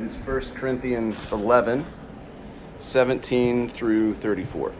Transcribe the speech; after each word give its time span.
is 0.00 0.14
1 0.14 0.40
Corinthians 0.54 1.30
11, 1.30 1.84
17 2.78 3.68
through 3.68 4.14
34. 4.14 4.72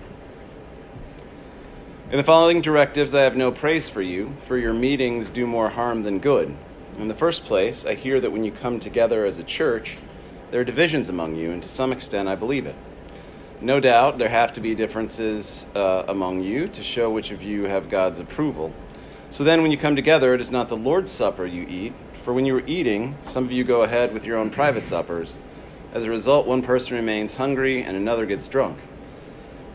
In 2.10 2.16
the 2.16 2.24
following 2.24 2.62
directives, 2.62 3.14
I 3.14 3.20
have 3.20 3.36
no 3.36 3.52
praise 3.52 3.86
for 3.86 4.00
you, 4.00 4.34
for 4.48 4.56
your 4.56 4.72
meetings 4.72 5.28
do 5.28 5.46
more 5.46 5.68
harm 5.68 6.04
than 6.04 6.20
good. 6.20 6.56
In 6.96 7.08
the 7.08 7.14
first 7.14 7.44
place, 7.44 7.84
I 7.84 7.96
hear 7.96 8.18
that 8.18 8.30
when 8.30 8.44
you 8.44 8.50
come 8.50 8.80
together 8.80 9.26
as 9.26 9.36
a 9.36 9.44
church, 9.44 9.98
there 10.50 10.62
are 10.62 10.64
divisions 10.64 11.10
among 11.10 11.36
you, 11.36 11.50
and 11.50 11.62
to 11.62 11.68
some 11.68 11.92
extent 11.92 12.26
I 12.26 12.34
believe 12.34 12.64
it. 12.64 12.76
No 13.60 13.78
doubt 13.78 14.16
there 14.16 14.30
have 14.30 14.54
to 14.54 14.60
be 14.60 14.74
differences 14.74 15.66
uh, 15.74 16.04
among 16.08 16.42
you 16.42 16.66
to 16.68 16.82
show 16.82 17.10
which 17.10 17.30
of 17.30 17.42
you 17.42 17.64
have 17.64 17.90
God's 17.90 18.20
approval. 18.20 18.72
So 19.30 19.44
then, 19.44 19.60
when 19.60 19.70
you 19.70 19.76
come 19.76 19.96
together, 19.96 20.34
it 20.34 20.40
is 20.40 20.50
not 20.50 20.70
the 20.70 20.78
Lord's 20.78 21.12
Supper 21.12 21.44
you 21.44 21.62
eat, 21.68 21.92
for 22.24 22.32
when 22.32 22.46
you 22.46 22.56
are 22.56 22.66
eating, 22.66 23.16
some 23.22 23.44
of 23.44 23.52
you 23.52 23.64
go 23.64 23.82
ahead 23.82 24.12
with 24.12 24.24
your 24.24 24.36
own 24.36 24.50
private 24.50 24.86
suppers. 24.86 25.38
As 25.92 26.04
a 26.04 26.10
result, 26.10 26.46
one 26.46 26.62
person 26.62 26.96
remains 26.96 27.34
hungry 27.34 27.82
and 27.82 27.96
another 27.96 28.26
gets 28.26 28.48
drunk. 28.48 28.78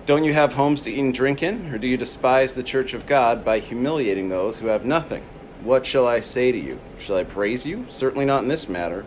Don't 0.05 0.23
you 0.23 0.33
have 0.33 0.53
homes 0.53 0.83
to 0.83 0.91
eat 0.91 0.99
and 0.99 1.13
drink 1.13 1.41
in, 1.41 1.73
or 1.73 1.77
do 1.77 1.87
you 1.87 1.97
despise 1.97 2.53
the 2.53 2.63
church 2.63 2.93
of 2.93 3.07
God 3.07 3.43
by 3.43 3.59
humiliating 3.59 4.29
those 4.29 4.57
who 4.57 4.67
have 4.67 4.85
nothing? 4.85 5.23
What 5.63 5.85
shall 5.85 6.07
I 6.07 6.19
say 6.19 6.51
to 6.51 6.57
you? 6.57 6.79
Shall 6.99 7.17
I 7.17 7.23
praise 7.23 7.65
you? 7.65 7.85
Certainly 7.89 8.25
not 8.25 8.43
in 8.43 8.47
this 8.47 8.69
matter. 8.69 9.03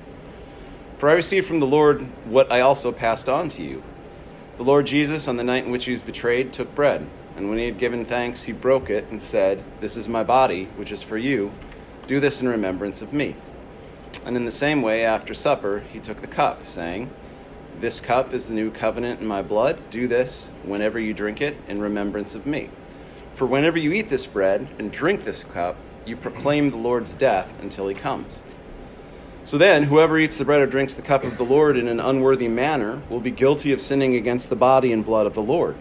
For 0.98 1.08
I 1.08 1.12
received 1.12 1.46
from 1.46 1.60
the 1.60 1.66
Lord 1.66 2.02
what 2.24 2.50
I 2.50 2.60
also 2.60 2.90
passed 2.90 3.28
on 3.28 3.48
to 3.50 3.62
you. 3.62 3.82
The 4.56 4.64
Lord 4.64 4.86
Jesus, 4.86 5.28
on 5.28 5.36
the 5.36 5.44
night 5.44 5.64
in 5.64 5.70
which 5.70 5.84
he 5.84 5.92
was 5.92 6.02
betrayed, 6.02 6.52
took 6.52 6.74
bread, 6.74 7.06
and 7.36 7.48
when 7.48 7.58
he 7.58 7.66
had 7.66 7.78
given 7.78 8.04
thanks, 8.04 8.42
he 8.42 8.52
broke 8.52 8.90
it 8.90 9.06
and 9.08 9.22
said, 9.22 9.62
This 9.80 9.96
is 9.96 10.08
my 10.08 10.24
body, 10.24 10.64
which 10.74 10.90
is 10.90 11.00
for 11.00 11.16
you. 11.16 11.52
Do 12.08 12.20
this 12.20 12.40
in 12.40 12.48
remembrance 12.48 13.02
of 13.02 13.12
me. 13.12 13.36
And 14.24 14.34
in 14.34 14.46
the 14.46 14.50
same 14.50 14.80
way, 14.80 15.04
after 15.04 15.34
supper, 15.34 15.80
he 15.92 15.98
took 15.98 16.22
the 16.22 16.26
cup, 16.26 16.66
saying, 16.66 17.10
This 17.82 18.00
cup 18.00 18.32
is 18.32 18.48
the 18.48 18.54
new 18.54 18.70
covenant 18.70 19.20
in 19.20 19.26
my 19.26 19.42
blood. 19.42 19.78
Do 19.90 20.08
this, 20.08 20.48
whenever 20.64 20.98
you 20.98 21.12
drink 21.12 21.42
it, 21.42 21.54
in 21.68 21.82
remembrance 21.82 22.34
of 22.34 22.46
me. 22.46 22.70
For 23.34 23.44
whenever 23.44 23.76
you 23.76 23.92
eat 23.92 24.08
this 24.08 24.24
bread 24.24 24.66
and 24.78 24.90
drink 24.90 25.22
this 25.22 25.44
cup, 25.44 25.76
you 26.06 26.16
proclaim 26.16 26.70
the 26.70 26.78
Lord's 26.78 27.14
death 27.14 27.46
until 27.60 27.88
he 27.88 27.94
comes. 27.94 28.42
So 29.44 29.58
then, 29.58 29.82
whoever 29.82 30.18
eats 30.18 30.38
the 30.38 30.46
bread 30.46 30.62
or 30.62 30.66
drinks 30.66 30.94
the 30.94 31.02
cup 31.02 31.24
of 31.24 31.36
the 31.36 31.44
Lord 31.44 31.76
in 31.76 31.88
an 31.88 32.00
unworthy 32.00 32.48
manner 32.48 33.02
will 33.10 33.20
be 33.20 33.30
guilty 33.30 33.70
of 33.72 33.82
sinning 33.82 34.16
against 34.16 34.48
the 34.48 34.56
body 34.56 34.92
and 34.92 35.04
blood 35.04 35.26
of 35.26 35.34
the 35.34 35.42
Lord. 35.42 35.76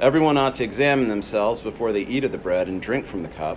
Everyone 0.00 0.36
ought 0.36 0.56
to 0.56 0.64
examine 0.64 1.08
themselves 1.08 1.60
before 1.60 1.92
they 1.92 2.02
eat 2.02 2.24
of 2.24 2.32
the 2.32 2.38
bread 2.38 2.66
and 2.66 2.82
drink 2.82 3.06
from 3.06 3.22
the 3.22 3.28
cup. 3.28 3.56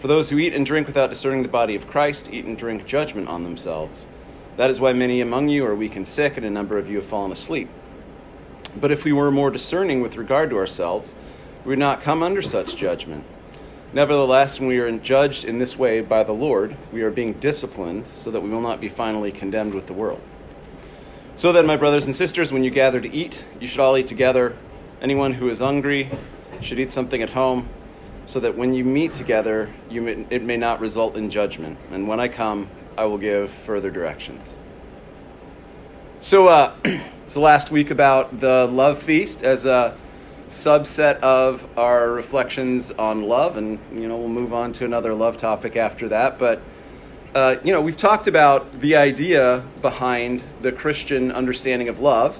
For 0.00 0.08
those 0.08 0.30
who 0.30 0.38
eat 0.38 0.54
and 0.54 0.64
drink 0.64 0.86
without 0.86 1.10
discerning 1.10 1.42
the 1.42 1.48
body 1.48 1.76
of 1.76 1.86
Christ 1.86 2.30
eat 2.32 2.46
and 2.46 2.56
drink 2.56 2.86
judgment 2.86 3.28
on 3.28 3.42
themselves. 3.42 4.06
That 4.56 4.70
is 4.70 4.80
why 4.80 4.94
many 4.94 5.20
among 5.20 5.50
you 5.50 5.66
are 5.66 5.74
weak 5.74 5.94
and 5.94 6.08
sick, 6.08 6.38
and 6.38 6.46
a 6.46 6.50
number 6.50 6.78
of 6.78 6.88
you 6.88 7.00
have 7.00 7.08
fallen 7.10 7.32
asleep. 7.32 7.68
But 8.80 8.90
if 8.90 9.04
we 9.04 9.12
were 9.12 9.30
more 9.30 9.50
discerning 9.50 10.00
with 10.00 10.16
regard 10.16 10.48
to 10.50 10.56
ourselves, 10.56 11.14
we 11.64 11.70
would 11.70 11.78
not 11.78 12.00
come 12.00 12.22
under 12.22 12.40
such 12.40 12.76
judgment. 12.76 13.24
Nevertheless, 13.92 14.58
when 14.58 14.70
we 14.70 14.78
are 14.78 14.90
judged 14.98 15.44
in 15.44 15.58
this 15.58 15.76
way 15.76 16.00
by 16.00 16.24
the 16.24 16.32
Lord, 16.32 16.78
we 16.92 17.02
are 17.02 17.10
being 17.10 17.34
disciplined 17.34 18.06
so 18.14 18.30
that 18.30 18.40
we 18.40 18.48
will 18.48 18.62
not 18.62 18.80
be 18.80 18.88
finally 18.88 19.32
condemned 19.32 19.74
with 19.74 19.86
the 19.86 19.92
world. 19.92 20.22
So 21.36 21.52
then, 21.52 21.66
my 21.66 21.76
brothers 21.76 22.06
and 22.06 22.16
sisters, 22.16 22.52
when 22.52 22.64
you 22.64 22.70
gather 22.70 23.02
to 23.02 23.12
eat, 23.12 23.44
you 23.60 23.68
should 23.68 23.80
all 23.80 23.98
eat 23.98 24.06
together. 24.06 24.56
Anyone 25.02 25.34
who 25.34 25.50
is 25.50 25.58
hungry 25.58 26.10
should 26.62 26.80
eat 26.80 26.90
something 26.90 27.20
at 27.20 27.30
home 27.30 27.68
so 28.30 28.38
that 28.38 28.56
when 28.56 28.72
you 28.72 28.84
meet 28.84 29.12
together, 29.12 29.68
you 29.88 30.00
may, 30.00 30.24
it 30.30 30.44
may 30.44 30.56
not 30.56 30.80
result 30.80 31.16
in 31.16 31.30
judgment. 31.30 31.76
And 31.90 32.06
when 32.06 32.20
I 32.20 32.28
come, 32.28 32.68
I 32.96 33.04
will 33.04 33.18
give 33.18 33.50
further 33.66 33.90
directions. 33.90 34.54
So, 36.20 36.46
uh, 36.46 36.72
so 37.28 37.40
last 37.40 37.72
week 37.72 37.90
about 37.90 38.38
the 38.38 38.68
love 38.70 39.02
feast 39.02 39.42
as 39.42 39.64
a 39.64 39.96
subset 40.50 41.18
of 41.20 41.64
our 41.76 42.10
reflections 42.10 42.92
on 42.92 43.22
love, 43.22 43.56
and 43.56 43.80
you 43.92 44.06
know 44.06 44.16
we'll 44.16 44.28
move 44.28 44.52
on 44.52 44.72
to 44.74 44.84
another 44.84 45.12
love 45.12 45.36
topic 45.36 45.74
after 45.74 46.08
that. 46.08 46.38
But 46.38 46.62
uh, 47.34 47.56
you 47.64 47.72
know 47.72 47.80
we've 47.80 47.96
talked 47.96 48.28
about 48.28 48.80
the 48.80 48.94
idea 48.94 49.64
behind 49.82 50.44
the 50.62 50.70
Christian 50.70 51.32
understanding 51.32 51.88
of 51.88 51.98
love, 51.98 52.38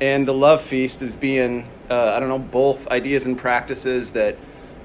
and 0.00 0.28
the 0.28 0.34
love 0.34 0.62
feast 0.62 1.00
as 1.00 1.14
being 1.16 1.66
uh, 1.88 2.12
I 2.14 2.20
don't 2.20 2.28
know 2.28 2.38
both 2.38 2.86
ideas 2.88 3.24
and 3.24 3.38
practices 3.38 4.10
that 4.10 4.36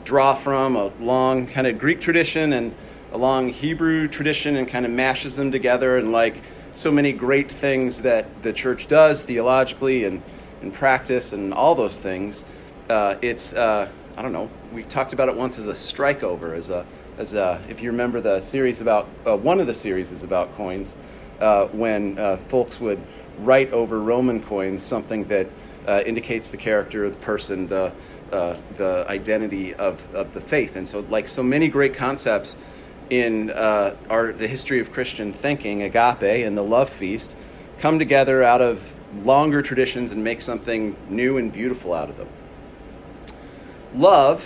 draw 0.09 0.33
from 0.33 0.75
a 0.75 0.87
long 0.99 1.45
kind 1.45 1.67
of 1.67 1.77
Greek 1.77 2.01
tradition 2.01 2.53
and 2.53 2.73
a 3.11 3.17
long 3.17 3.47
Hebrew 3.47 4.07
tradition 4.07 4.55
and 4.55 4.67
kind 4.67 4.83
of 4.83 4.91
mashes 4.91 5.35
them 5.35 5.51
together 5.51 5.99
and 5.99 6.11
like 6.11 6.41
so 6.73 6.89
many 6.91 7.13
great 7.13 7.51
things 7.51 8.01
that 8.01 8.25
the 8.41 8.51
church 8.51 8.87
does 8.87 9.21
theologically 9.21 10.05
and 10.05 10.23
in 10.63 10.71
practice 10.71 11.31
and 11.31 11.53
all 11.53 11.75
those 11.75 11.99
things. 11.99 12.43
Uh, 12.89 13.17
it's 13.21 13.53
uh, 13.53 13.87
I 14.17 14.21
don't 14.23 14.33
know. 14.33 14.49
We 14.73 14.81
talked 14.81 15.13
about 15.13 15.29
it 15.29 15.35
once 15.35 15.59
as 15.59 15.67
a 15.67 15.73
strikeover, 15.73 16.57
as 16.57 16.69
a 16.69 16.87
as 17.19 17.35
a, 17.35 17.61
if 17.69 17.79
you 17.79 17.91
remember 17.91 18.19
the 18.19 18.41
series 18.41 18.81
about 18.81 19.07
uh, 19.27 19.37
one 19.37 19.59
of 19.59 19.67
the 19.67 19.75
series 19.75 20.11
is 20.11 20.23
about 20.23 20.55
coins, 20.55 20.87
uh, 21.39 21.65
when 21.67 22.17
uh, 22.17 22.37
folks 22.49 22.79
would 22.79 22.99
write 23.41 23.71
over 23.73 23.99
Roman 23.99 24.41
coins 24.41 24.81
something 24.81 25.25
that 25.25 25.47
uh, 25.89 26.01
indicates 26.05 26.49
the 26.49 26.57
character 26.57 27.05
of 27.05 27.19
the 27.19 27.25
person, 27.25 27.67
the 27.67 27.91
uh, 28.31 28.55
the 28.77 29.05
identity 29.09 29.73
of, 29.73 29.99
of 30.13 30.31
the 30.35 30.41
faith. 30.41 30.75
And 30.75 30.87
so, 30.87 30.99
like 31.09 31.27
so 31.27 31.41
many 31.41 31.67
great 31.67 31.95
concepts 31.95 32.57
in 33.09 33.49
uh, 33.49 33.95
our 34.07 34.31
the 34.31 34.47
history 34.47 34.79
of 34.79 34.91
Christian 34.91 35.33
thinking, 35.33 35.81
agape 35.81 36.45
and 36.45 36.55
the 36.55 36.63
love 36.63 36.91
feast 36.91 37.35
come 37.79 37.97
together 37.97 38.43
out 38.43 38.61
of 38.61 38.79
longer 39.23 39.63
traditions 39.63 40.11
and 40.11 40.23
make 40.23 40.43
something 40.43 40.95
new 41.09 41.37
and 41.39 41.51
beautiful 41.51 41.95
out 41.95 42.11
of 42.11 42.17
them. 42.17 42.29
Love, 43.95 44.43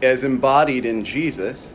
as 0.00 0.24
embodied 0.24 0.86
in 0.86 1.04
Jesus 1.04 1.74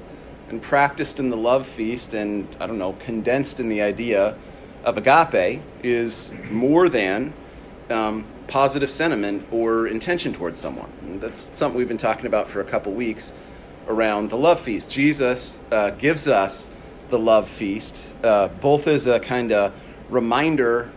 and 0.50 0.59
practiced 0.59 1.19
in 1.19 1.29
the 1.29 1.38
love 1.38 1.67
feast, 1.77 2.16
and 2.16 2.47
I 2.59 2.66
don't 2.66 2.79
know, 2.79 2.94
condensed 2.94 3.59
in 3.59 3.69
the 3.69 3.83
idea 3.83 4.35
of 4.83 4.97
agape, 4.97 5.61
is 5.83 6.33
more 6.50 6.89
than 6.89 7.33
um, 7.89 8.25
positive 8.47 8.89
sentiment 8.89 9.45
or 9.51 9.88
intention 9.88 10.33
towards 10.33 10.59
someone. 10.59 10.91
And 11.01 11.22
that's 11.22 11.51
something 11.53 11.77
we've 11.77 11.88
been 11.88 11.97
talking 11.97 12.25
about 12.25 12.50
for 12.50 12.61
a 12.61 12.66
couple 12.66 12.94
weeks 12.94 13.33
around 13.88 14.29
the 14.29 14.38
love 14.38 14.59
feast. 14.61 14.89
Jesus 14.89 15.59
uh, 15.72 15.91
gives 15.91 16.27
us 16.27 16.67
the 17.09 17.19
love 17.19 17.50
feast, 17.57 18.00
uh, 18.23 18.47
both 18.47 18.88
as 18.88 19.07
a 19.07 19.19
kind 19.19 19.51
of 19.51 19.73
reminder 20.09 20.91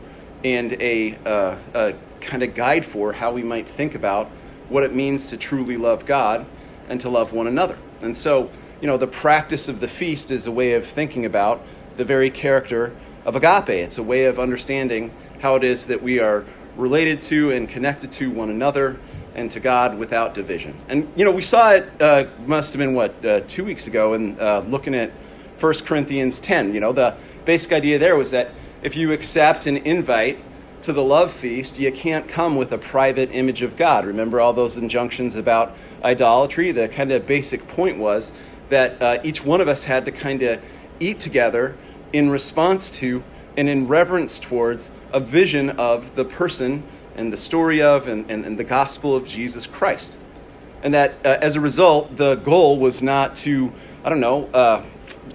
and 0.45 0.73
a, 0.75 1.17
uh, 1.25 1.57
a 1.75 1.95
kind 2.21 2.43
of 2.43 2.55
guide 2.55 2.85
for 2.85 3.13
how 3.13 3.33
we 3.33 3.43
might 3.43 3.69
think 3.69 3.95
about 3.95 4.29
what 4.69 4.83
it 4.83 4.95
means 4.95 5.29
to 5.29 5.37
truly 5.37 5.77
love 5.77 6.07
God 6.07 6.47
and 6.89 7.01
to 7.01 7.09
love 7.09 7.33
one 7.33 7.47
another. 7.47 7.79
And 8.01 8.17
so, 8.17 8.51
you 8.81 8.87
know, 8.87 8.97
the 8.97 9.07
practice 9.07 9.69
of 9.69 9.81
the 9.81 9.89
feast 9.89 10.31
is 10.31 10.47
a 10.47 10.51
way 10.51 10.73
of 10.73 10.87
thinking 10.87 11.25
about 11.25 11.63
the 11.97 12.05
very 12.05 12.31
character 12.31 12.95
of 13.25 13.37
agape. 13.37 13.69
It's 13.69 13.99
a 13.99 14.03
way 14.03 14.25
of 14.25 14.39
understanding 14.39 15.13
how 15.41 15.55
it 15.57 15.65
is 15.65 15.87
that 15.87 16.03
we 16.03 16.19
are 16.19 16.45
related 16.77 17.21
to 17.21 17.53
and 17.53 17.69
connected 17.69 18.11
to 18.13 18.31
one 18.31 18.51
another 18.51 18.99
and 19.35 19.51
to 19.51 19.61
God 19.61 19.99
without 19.99 20.35
division. 20.35 20.79
And, 20.89 21.11
you 21.17 21.25
know, 21.25 21.31
we 21.31 21.43
saw 21.43 21.73
it, 21.73 21.91
uh, 22.01 22.25
must 22.47 22.73
have 22.73 22.79
been, 22.79 22.95
what, 22.95 23.25
uh, 23.25 23.41
two 23.47 23.65
weeks 23.65 23.87
ago, 23.87 24.15
and 24.15 24.39
uh, 24.41 24.63
looking 24.67 24.95
at 24.95 25.11
1 25.59 25.75
Corinthians 25.85 26.41
10. 26.41 26.75
You 26.75 26.81
know, 26.81 26.93
the 26.93 27.17
basic 27.45 27.73
idea 27.73 27.99
there 27.99 28.17
was 28.17 28.31
that 28.33 28.51
if 28.83 28.97
you 28.97 29.13
accept 29.13 29.67
an 29.67 29.79
invite 29.79 30.39
to 30.83 30.93
the 30.93 31.03
love 31.03 31.33
feast, 31.33 31.79
you 31.79 31.93
can't 31.93 32.29
come 32.29 32.57
with 32.57 32.73
a 32.73 32.79
private 32.79 33.31
image 33.33 33.63
of 33.63 33.77
God. 33.77 34.05
Remember 34.05 34.41
all 34.41 34.53
those 34.53 34.77
injunctions 34.77 35.37
about 35.37 35.75
idolatry? 36.03 36.73
The 36.73 36.89
kind 36.89 37.13
of 37.13 37.27
basic 37.27 37.67
point 37.69 37.99
was 37.99 38.33
that 38.69 39.01
uh, 39.01 39.19
each 39.23 39.45
one 39.45 39.61
of 39.61 39.69
us 39.69 39.85
had 39.85 40.05
to 40.07 40.13
kind 40.13 40.43
of 40.43 40.61
eat 40.99 41.21
together 41.21 41.77
in 42.13 42.29
response 42.29 42.91
to 42.91 43.23
and 43.57 43.69
in 43.69 43.87
reverence 43.87 44.39
towards 44.39 44.91
a 45.13 45.21
vision 45.21 45.71
of 45.71 46.17
the 46.17 46.25
person 46.25 46.83
and 47.17 47.33
the 47.33 47.37
story 47.37 47.83
of 47.83 48.09
and, 48.09 48.31
and, 48.31 48.45
and 48.45 48.59
the 48.59 48.65
gospel 48.65 49.15
of 49.15 49.27
Jesus 49.27 49.67
Christ. 49.67 50.19
And 50.83 50.95
that 50.95 51.15
uh, 51.25 51.39
as 51.41 51.57
a 51.57 51.61
result, 51.61 52.17
the 52.17 52.37
goal 52.37 52.79
was 52.79 53.03
not 53.03 53.37
to, 53.37 53.73
I 54.05 54.09
don't 54.09 54.21
know, 54.21 54.47
uh, 54.47 54.85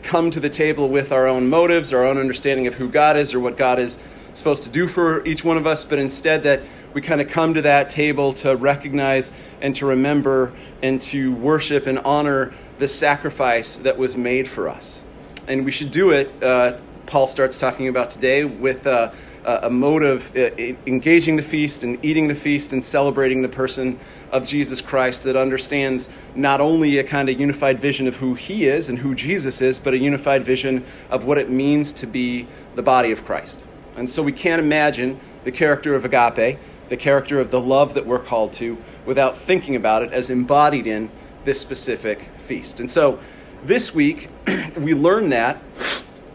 come 0.04 0.31
to 0.31 0.40
the 0.40 0.50
table 0.50 0.90
with 0.90 1.12
our 1.12 1.28
own 1.28 1.50
motives, 1.50 1.94
our 1.94 2.06
own 2.06 2.18
understanding 2.18 2.68
of 2.68 2.74
who 2.74 2.90
God 2.90 3.18
is 3.18 3.34
or 3.34 3.40
what 3.40 3.58
God 3.58 3.80
is 3.80 3.98
supposed 4.34 4.63
to 4.63 4.70
do 4.70 4.88
for 4.88 5.25
each 5.25 5.44
one 5.44 5.58
of 5.58 5.66
us, 5.66 5.84
but 5.84 6.00
instead 6.00 6.44
that 6.44 6.62
we 6.94 7.02
kind 7.02 7.22
of 7.22 7.28
come 7.28 7.54
to 7.54 7.62
that 7.62 7.90
table 7.90 8.34
to 8.34 8.56
recognize 8.56 9.31
and 9.62 9.75
to 9.75 9.86
remember 9.86 10.54
and 10.84 11.02
to 11.02 11.34
worship 11.36 11.88
and 11.88 12.00
honor 12.00 12.54
the 12.80 12.88
sacrifice 12.88 13.78
that 13.78 13.98
was 13.98 14.16
made 14.16 14.50
for 14.50 14.70
us. 14.70 15.04
And 15.48 15.66
we 15.66 15.72
should 15.72 15.92
do 15.92 16.12
it, 16.12 16.44
uh, 16.44 16.78
Paul 17.07 17.25
starts 17.25 17.57
talking 17.57 17.88
about 17.88 18.12
today, 18.12 18.44
with 18.44 18.86
a 18.86 19.69
mode 19.71 20.04
of 20.04 20.24
uh, 20.36 20.50
engaging 20.86 21.38
the 21.38 21.44
feast 21.44 21.83
and 21.83 22.04
eating 22.04 22.27
the 22.27 22.36
feast 22.36 22.74
and 22.74 22.83
celebrating 22.83 23.42
the 23.42 23.48
person 23.48 23.98
of 24.31 24.45
Jesus 24.45 24.81
Christ 24.81 25.24
that 25.24 25.38
understands 25.38 26.09
not 26.36 26.59
only 26.59 26.98
a 26.98 27.04
kind 27.04 27.30
of 27.30 27.39
unified 27.39 27.80
vision 27.80 28.07
of 28.07 28.15
who 28.15 28.33
he 28.33 28.65
is 28.65 28.89
and 28.89 29.00
who 29.00 29.15
Jesus 29.15 29.62
is, 29.62 29.80
but 29.80 29.94
a 29.94 29.98
unified 29.98 30.45
vision 30.45 30.86
of 31.09 31.24
what 31.24 31.38
it 31.38 31.50
means 31.50 31.94
to 31.94 32.06
be 32.06 32.45
the 32.75 32.81
body 32.81 33.13
of 33.13 33.24
Christ. 33.24 33.63
And 33.95 34.10
so 34.10 34.21
we 34.21 34.33
can't 34.33 34.60
imagine 34.60 35.18
the 35.45 35.51
character 35.51 35.95
of 35.95 36.03
agape, 36.03 36.60
the 36.89 36.98
character 36.98 37.39
of 37.39 37.51
the 37.51 37.62
love 37.62 37.94
that 37.94 38.06
we're 38.06 38.24
called 38.24 38.51
to, 38.53 38.77
without 39.06 39.42
thinking 39.44 39.77
about 39.77 40.03
it 40.03 40.12
as 40.12 40.30
embodied 40.30 40.88
in 40.88 41.10
this 41.45 41.60
specific 41.60 42.27
feast. 42.50 42.81
And 42.81 42.92
so 42.92 43.18
this 43.63 43.95
week, 43.95 44.30
we 44.77 44.94
learn 44.94 45.30
that 45.30 45.62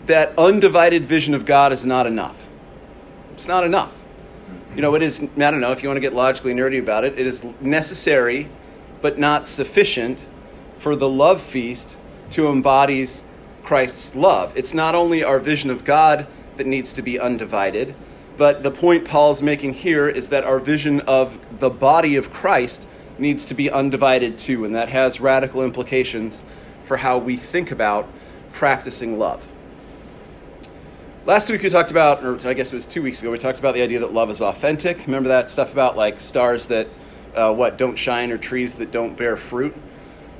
that 0.07 0.37
undivided 0.39 1.09
vision 1.09 1.35
of 1.35 1.47
God 1.47 1.73
is 1.73 1.85
not 1.85 2.07
enough. 2.07 2.37
It's 3.35 3.47
not 3.47 3.65
enough. 3.65 3.93
You 4.75 4.83
know, 4.83 4.95
it 4.95 5.03
is, 5.03 5.21
I 5.21 5.27
don't 5.51 5.61
know 5.61 5.73
if 5.73 5.83
you 5.83 5.89
want 5.89 5.97
to 5.97 6.01
get 6.01 6.15
logically 6.15 6.55
nerdy 6.55 6.81
about 6.81 7.05
it, 7.05 7.19
it 7.19 7.27
is 7.27 7.45
necessary 7.61 8.49
but 9.01 9.19
not 9.19 9.47
sufficient 9.49 10.19
for 10.81 10.97
the 10.97 11.09
love 11.09 11.43
feast 11.43 11.97
to 12.31 12.49
embodies 12.49 13.23
Christ's 13.65 14.15
love. 14.15 14.53
It's 14.57 14.75
not 14.75 14.95
only 14.95 15.23
our 15.23 15.39
vision 15.39 15.71
of 15.71 15.85
God 15.85 16.27
that 16.57 16.67
needs 16.67 16.93
to 16.95 17.03
be 17.03 17.19
undivided, 17.19 17.95
but 18.39 18.63
the 18.63 18.71
point 18.71 19.05
Paul's 19.05 19.43
making 19.43 19.75
here 19.75 20.09
is 20.09 20.29
that 20.29 20.45
our 20.45 20.59
vision 20.59 21.01
of 21.03 21.37
the 21.59 21.71
body 21.71 22.17
of 22.17 22.33
Christ 22.33 22.87
needs 23.19 23.45
to 23.47 23.55
be 23.55 23.71
undivided 23.71 24.39
too, 24.39 24.65
and 24.65 24.75
that 24.75 24.89
has 24.89 25.21
radical 25.21 25.63
implications 25.63 26.43
for 26.87 26.97
how 26.97 27.19
we 27.19 27.37
think 27.37 27.71
about 27.71 28.09
practicing 28.53 29.19
love. 29.19 29.43
Last 31.25 31.49
week 31.49 31.63
we 31.63 31.71
talked 31.71 31.93
about, 31.93 32.25
or 32.25 32.37
I 32.49 32.53
guess 32.53 32.73
it 32.73 32.75
was 32.75 32.85
two 32.85 33.01
weeks 33.01 33.21
ago, 33.21 33.31
we 33.31 33.39
talked 33.39 33.61
about 33.61 33.75
the 33.75 33.83
idea 33.83 34.01
that 34.01 34.13
love 34.13 34.29
is 34.29 34.41
authentic. 34.41 34.99
Remember 35.07 35.29
that 35.29 35.49
stuff 35.49 35.71
about 35.71 35.97
like 35.97 36.21
stars 36.21 36.67
that, 36.67 36.89
uh, 37.37 37.53
what, 37.55 37.79
don't 37.79 37.95
shine 37.95 38.33
or 38.33 38.39
trees 38.39 38.75
that 38.75 38.91
don't 38.91 39.17
bear 39.17 39.37
fruit? 39.37 39.73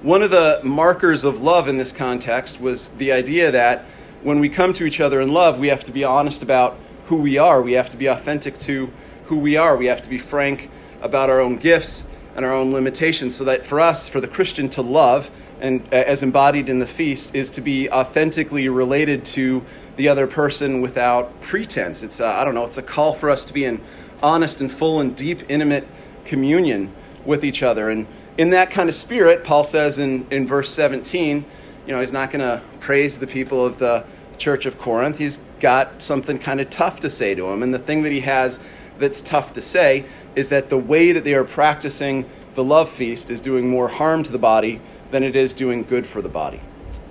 One 0.03 0.23
of 0.23 0.33
the 0.33 0.61
markers 0.65 1.23
of 1.23 1.41
love 1.41 1.69
in 1.69 1.79
this 1.79 1.93
context 1.93 2.61
was 2.61 2.89
the 2.99 3.13
idea 3.13 3.53
that 3.53 3.85
when 4.25 4.41
we 4.41 4.49
come 4.49 4.73
to 4.73 4.85
each 4.85 5.01
other 5.01 5.21
in 5.21 5.29
love, 5.29 5.57
we 5.57 5.69
have 5.69 5.85
to 5.85 5.93
be 5.93 6.03
honest 6.03 6.43
about 6.43 6.77
who 7.07 7.15
we 7.15 7.39
are. 7.39 7.63
We 7.63 7.75
have 7.75 7.91
to 7.91 7.97
be 7.97 8.09
authentic 8.09 8.59
to 8.61 8.91
who 9.27 9.37
we 9.37 9.55
are. 9.57 9.77
We 9.77 9.87
have 9.87 10.03
to 10.03 10.09
be 10.09 10.19
frank 10.19 10.69
about 11.01 11.31
our 11.31 11.39
own 11.39 11.59
gifts 11.59 12.03
and 12.35 12.45
our 12.45 12.53
own 12.53 12.73
limitations 12.73 13.37
so 13.37 13.45
that 13.45 13.65
for 13.65 13.79
us, 13.79 14.09
for 14.09 14.21
the 14.21 14.27
Christian 14.27 14.69
to 14.71 14.83
love, 14.83 15.31
and 15.61 15.87
uh, 15.93 15.97
as 15.97 16.25
embodied 16.25 16.69
in 16.69 16.81
the 16.81 16.89
feast, 16.89 17.37
is 17.37 17.51
to 17.51 17.61
be 17.61 17.89
authentically 17.89 18.69
related 18.69 19.25
to 19.25 19.65
the 19.97 20.09
other 20.09 20.27
person 20.27 20.81
without 20.81 21.41
pretense. 21.43 22.03
It's, 22.03 22.21
uh, 22.21 22.27
I 22.27 22.45
don't 22.45 22.55
know, 22.55 22.65
it's 22.65 22.79
a 22.79 22.83
call 22.83 23.15
for 23.15 23.31
us 23.31 23.45
to 23.47 23.53
be 23.53 23.65
in 23.65 23.81
honest 24.23 24.61
and 24.61 24.73
full 24.73 25.01
and 25.01 25.15
deep, 25.15 25.51
intimate 25.51 25.87
communion 26.25 26.93
with 27.25 27.45
each 27.45 27.63
other. 27.63 27.91
And 27.91 28.07
in 28.39 28.51
that 28.51 28.71
kind 28.71 28.89
of 28.89 28.95
spirit, 28.95 29.45
Paul 29.45 29.65
says 29.65 29.99
in, 29.99 30.27
in 30.31 30.47
verse 30.47 30.71
17, 30.71 31.45
you 31.87 31.93
know, 31.93 32.01
he's 32.01 32.13
not 32.13 32.31
going 32.31 32.41
to 32.41 32.63
praise 32.81 33.19
the 33.19 33.27
people 33.27 33.65
of 33.65 33.79
the 33.79 34.05
church 34.39 34.67
of 34.67 34.79
Corinth. 34.79 35.19
He's 35.19 35.39
got 35.61 36.03
something 36.03 36.39
kind 36.39 36.61
of 36.61 36.71
tough 36.71 37.01
to 37.01 37.11
say 37.11 37.35
to 37.35 37.43
them. 37.43 37.63
And 37.63 37.75
the 37.75 37.79
thing 37.79 38.03
that 38.03 38.13
he 38.13 38.21
has 38.21 38.59
that's 38.99 39.21
tough 39.23 39.53
to 39.55 39.63
say 39.63 40.07
is 40.37 40.49
that 40.49 40.71
the 40.71 40.79
way 40.79 41.13
that 41.13 41.25
they 41.25 41.35
are 41.35 41.45
practicing 41.45 42.29
the 42.55 42.65
love 42.65 42.91
feast 42.91 43.31
is 43.31 43.41
doing 43.41 43.69
more 43.69 43.89
harm 43.89 44.23
to 44.23 44.33
the 44.33 44.39
body 44.39 44.81
than 45.11 45.23
it 45.23 45.37
is 45.37 45.53
doing 45.53 45.83
good 45.85 46.07
for 46.07 46.23
the 46.23 46.29
body. 46.29 46.61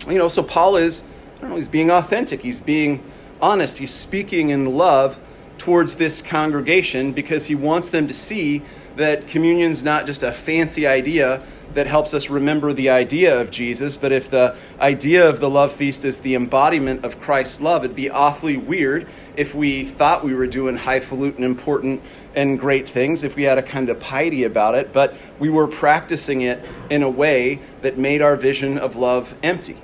You 0.08 0.18
know, 0.18 0.28
so 0.28 0.42
Paul 0.42 0.78
is 0.78 1.04
He's 1.50 1.68
being 1.68 1.92
authentic. 1.92 2.42
He's 2.42 2.60
being 2.60 3.04
honest. 3.42 3.78
He's 3.78 3.94
speaking 3.94 4.50
in 4.50 4.66
love 4.66 5.18
towards 5.58 5.96
this 5.96 6.22
congregation 6.22 7.14
because 7.14 7.46
he 7.46 7.56
wants 7.56 7.90
them 7.90 8.08
to 8.08 8.14
see 8.14 8.64
that 8.98 9.28
communion's 9.28 9.84
not 9.84 10.06
just 10.06 10.24
a 10.24 10.32
fancy 10.32 10.88
idea 10.88 11.44
that 11.74 11.88
helps 11.88 12.14
us 12.14 12.30
remember 12.30 12.74
the 12.74 12.90
idea 12.90 13.40
of 13.40 13.50
Jesus, 13.50 13.96
but 13.96 14.12
if 14.12 14.30
the 14.30 14.56
idea 14.80 15.28
of 15.28 15.40
the 15.40 15.50
love 15.50 15.74
feast 15.74 16.04
is 16.04 16.18
the 16.18 16.36
embodiment 16.36 17.06
of 17.06 17.22
Christ's 17.22 17.62
love, 17.62 17.86
it'd 17.86 17.96
be 17.96 18.10
awfully 18.10 18.58
weird 18.58 19.08
if 19.38 19.56
we 19.56 19.86
thought 19.86 20.24
we 20.24 20.34
were 20.34 20.48
doing 20.48 20.76
highfalutin, 20.76 21.44
important, 21.44 22.02
and 22.36 22.60
great 22.60 22.90
things, 22.90 23.24
if 23.24 23.36
we 23.36 23.44
had 23.44 23.58
a 23.58 23.64
kind 23.64 23.90
of 23.90 24.00
piety 24.00 24.44
about 24.44 24.76
it, 24.76 24.92
but 24.92 25.16
we 25.40 25.50
were 25.50 25.68
practicing 25.68 26.42
it 26.42 26.64
in 26.90 27.04
a 27.04 27.10
way 27.10 27.62
that 27.82 27.98
made 27.98 28.22
our 28.22 28.36
vision 28.36 28.78
of 28.78 28.96
love 28.96 29.34
empty. 29.44 29.78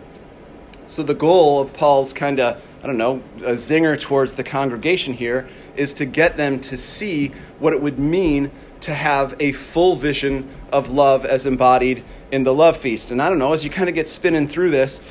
So 0.88 1.04
the 1.04 1.13
goal 1.13 1.60
of 1.60 1.74
Paul's 1.74 2.13
kind 2.13 2.39
of, 2.39 2.62
I 2.81 2.88
don't 2.88 2.98
know, 2.98 3.22
a 3.39 3.51
zinger 3.51 4.00
towards 4.00 4.34
the 4.34 4.44
congregation 4.44 5.13
here 5.13 5.48
is 5.75 5.94
to 5.95 6.06
get 6.06 6.38
them 6.38 6.62
to 6.62 6.78
see 6.78 7.34
what 7.60 7.74
it 7.74 7.81
would 7.81 8.00
mean 8.00 8.50
to 8.81 8.94
have 8.94 9.36
a 9.42 9.51
full 9.51 9.98
vision 9.98 10.50
of 10.72 10.89
love 10.89 11.25
as 11.25 11.45
embodied 11.45 12.06
in 12.31 12.44
the 12.44 12.54
love 12.54 12.78
feast. 12.78 13.12
And 13.12 13.22
I 13.22 13.30
don't 13.30 13.38
know, 13.38 13.51
as 13.51 13.66
you 13.66 13.69
kind 13.69 13.89
of 13.89 13.95
get 13.95 14.07
spinning 14.07 14.48
through 14.48 14.72
this, 14.72 15.01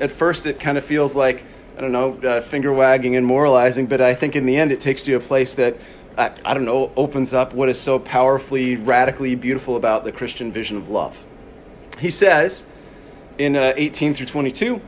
at 0.00 0.12
first 0.12 0.46
it 0.46 0.60
kind 0.60 0.78
of 0.78 0.84
feels 0.84 1.16
like, 1.16 1.42
I 1.76 1.80
don't 1.80 1.92
know, 1.92 2.14
uh, 2.22 2.42
finger 2.42 2.72
wagging 2.72 3.16
and 3.16 3.26
moralizing, 3.26 3.86
but 3.86 4.00
I 4.00 4.14
think 4.14 4.36
in 4.36 4.46
the 4.46 4.56
end 4.56 4.70
it 4.70 4.80
takes 4.80 5.06
you 5.06 5.18
to 5.18 5.24
a 5.24 5.26
place 5.26 5.54
that, 5.54 5.76
uh, 6.16 6.30
I 6.44 6.54
don't 6.54 6.64
know, 6.64 6.92
opens 6.96 7.32
up 7.32 7.52
what 7.54 7.68
is 7.68 7.80
so 7.80 7.98
powerfully, 7.98 8.76
radically 8.76 9.34
beautiful 9.34 9.76
about 9.76 10.04
the 10.04 10.12
Christian 10.12 10.52
vision 10.52 10.76
of 10.76 10.88
love. 10.90 11.16
He 11.98 12.10
says 12.10 12.64
in 13.38 13.56
uh, 13.56 13.72
18 13.76 14.14
through 14.14 14.26
22, 14.26 14.80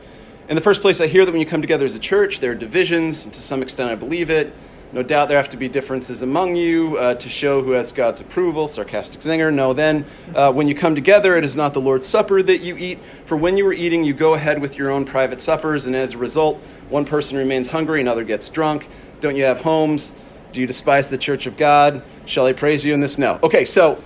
in 0.49 0.55
the 0.55 0.61
first 0.61 0.81
place, 0.81 1.01
I 1.01 1.07
hear 1.07 1.25
that 1.25 1.31
when 1.31 1.41
you 1.41 1.47
come 1.47 1.61
together 1.61 1.85
as 1.85 1.95
a 1.95 1.99
church, 1.99 2.39
there 2.39 2.51
are 2.51 2.55
divisions, 2.55 3.25
and 3.25 3.33
to 3.33 3.41
some 3.41 3.61
extent, 3.61 3.91
I 3.91 3.95
believe 3.95 4.29
it. 4.29 4.53
No 4.93 5.03
doubt 5.03 5.27
there 5.27 5.37
have 5.37 5.49
to 5.49 5.57
be 5.57 5.67
differences 5.67 6.21
among 6.21 6.55
you 6.55 6.97
uh, 6.97 7.15
to 7.15 7.27
show 7.27 7.61
who 7.61 7.71
has 7.71 7.91
God's 7.91 8.21
approval. 8.21 8.69
Sarcastic 8.69 9.19
zinger. 9.19 9.53
No, 9.53 9.73
then, 9.73 10.05
uh, 10.33 10.49
when 10.53 10.69
you 10.69 10.75
come 10.75 10.95
together, 10.95 11.35
it 11.35 11.43
is 11.43 11.57
not 11.57 11.73
the 11.73 11.81
Lord's 11.81 12.07
Supper 12.07 12.41
that 12.41 12.59
you 12.59 12.77
eat. 12.77 12.99
For 13.25 13.35
when 13.35 13.57
you 13.57 13.67
are 13.67 13.73
eating, 13.73 14.05
you 14.05 14.13
go 14.13 14.35
ahead 14.35 14.61
with 14.61 14.77
your 14.77 14.89
own 14.89 15.03
private 15.03 15.41
suppers, 15.41 15.85
and 15.85 15.95
as 15.95 16.13
a 16.13 16.17
result, 16.17 16.61
one 16.87 17.03
person 17.03 17.35
remains 17.35 17.69
hungry, 17.69 17.99
another 17.99 18.23
gets 18.23 18.49
drunk. 18.49 18.87
Don't 19.19 19.35
you 19.35 19.43
have 19.43 19.57
homes? 19.57 20.13
Do 20.53 20.61
you 20.61 20.67
despise 20.67 21.09
the 21.09 21.17
church 21.17 21.45
of 21.45 21.57
God? 21.57 22.01
Shall 22.25 22.45
I 22.45 22.53
praise 22.53 22.85
you 22.85 22.93
in 22.93 23.01
this? 23.01 23.17
No. 23.17 23.39
Okay, 23.43 23.65
so 23.65 24.01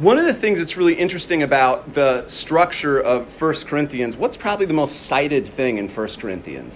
one 0.00 0.16
of 0.16 0.26
the 0.26 0.34
things 0.34 0.60
that's 0.60 0.76
really 0.76 0.94
interesting 0.94 1.42
about 1.42 1.92
the 1.94 2.24
structure 2.28 3.00
of 3.00 3.26
1 3.40 3.54
Corinthians, 3.66 4.16
what's 4.16 4.36
probably 4.36 4.64
the 4.64 4.72
most 4.72 5.06
cited 5.06 5.52
thing 5.54 5.78
in 5.78 5.88
1 5.88 6.08
Corinthians? 6.20 6.72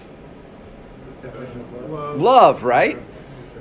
Love. 1.87 2.19
Love, 2.19 2.63
right? 2.63 2.97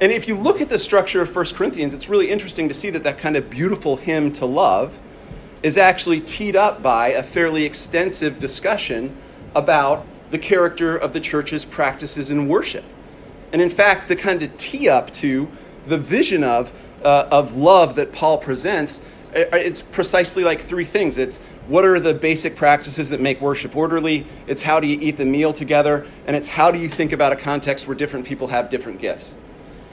And 0.01 0.11
if 0.11 0.27
you 0.27 0.35
look 0.35 0.61
at 0.61 0.69
the 0.69 0.81
structure 0.81 1.23
of 1.23 1.35
1 1.35 1.45
Corinthians, 1.55 1.95
it's 1.95 2.09
really 2.09 2.29
interesting 2.29 2.67
to 2.69 2.75
see 2.75 2.91
that 2.91 3.05
that 3.05 3.19
kind 3.19 3.37
of 3.37 3.49
beautiful 3.51 3.97
hymn 3.97 4.33
to 4.33 4.47
love 4.47 4.93
is 5.63 5.77
actually 5.77 6.21
teed 6.21 6.57
up 6.57 6.83
by 6.83 7.11
a 7.11 7.23
fairly 7.23 7.65
extensive 7.65 8.41
discussion 8.41 9.17
about 9.55 10.05
the 10.33 10.39
character 10.39 10.97
of 10.97 11.13
the 11.13 11.21
church's 11.21 11.65
practices 11.65 12.33
in 12.33 12.49
worship. 12.49 12.85
And 13.53 13.63
in 13.63 13.71
fact, 13.71 14.09
the 14.09 14.17
kind 14.17 14.43
of 14.43 14.57
tee 14.57 14.89
up 14.89 15.13
to 15.15 15.47
the 15.87 15.99
vision 15.99 16.43
of, 16.43 16.73
uh, 17.05 17.29
of 17.31 17.55
love 17.55 17.95
that 17.95 18.13
Paul 18.13 18.39
presents 18.39 19.01
it's 19.35 19.81
precisely 19.81 20.45
like 20.45 20.67
three 20.67 20.85
things. 20.85 21.19
It's 21.19 21.39
what 21.69 21.85
are 21.85 22.01
the 22.01 22.15
basic 22.15 22.57
practices 22.57 23.09
that 23.11 23.21
make 23.21 23.41
worship 23.41 23.77
orderly? 23.77 24.27
It's 24.47 24.63
how 24.63 24.81
do 24.81 24.87
you 24.87 24.99
eat 25.01 25.17
the 25.17 25.25
meal 25.25 25.53
together? 25.53 26.07
And 26.27 26.37
it's 26.37 26.49
how 26.49 26.71
do 26.71 26.79
you 26.79 26.89
think 26.89 27.13
about 27.13 27.33
a 27.33 27.37
context 27.37 27.87
where 27.87 27.97
different 27.97 28.27
people 28.27 28.49
have 28.49 28.69
different 28.69 29.01
gifts? 29.01 29.35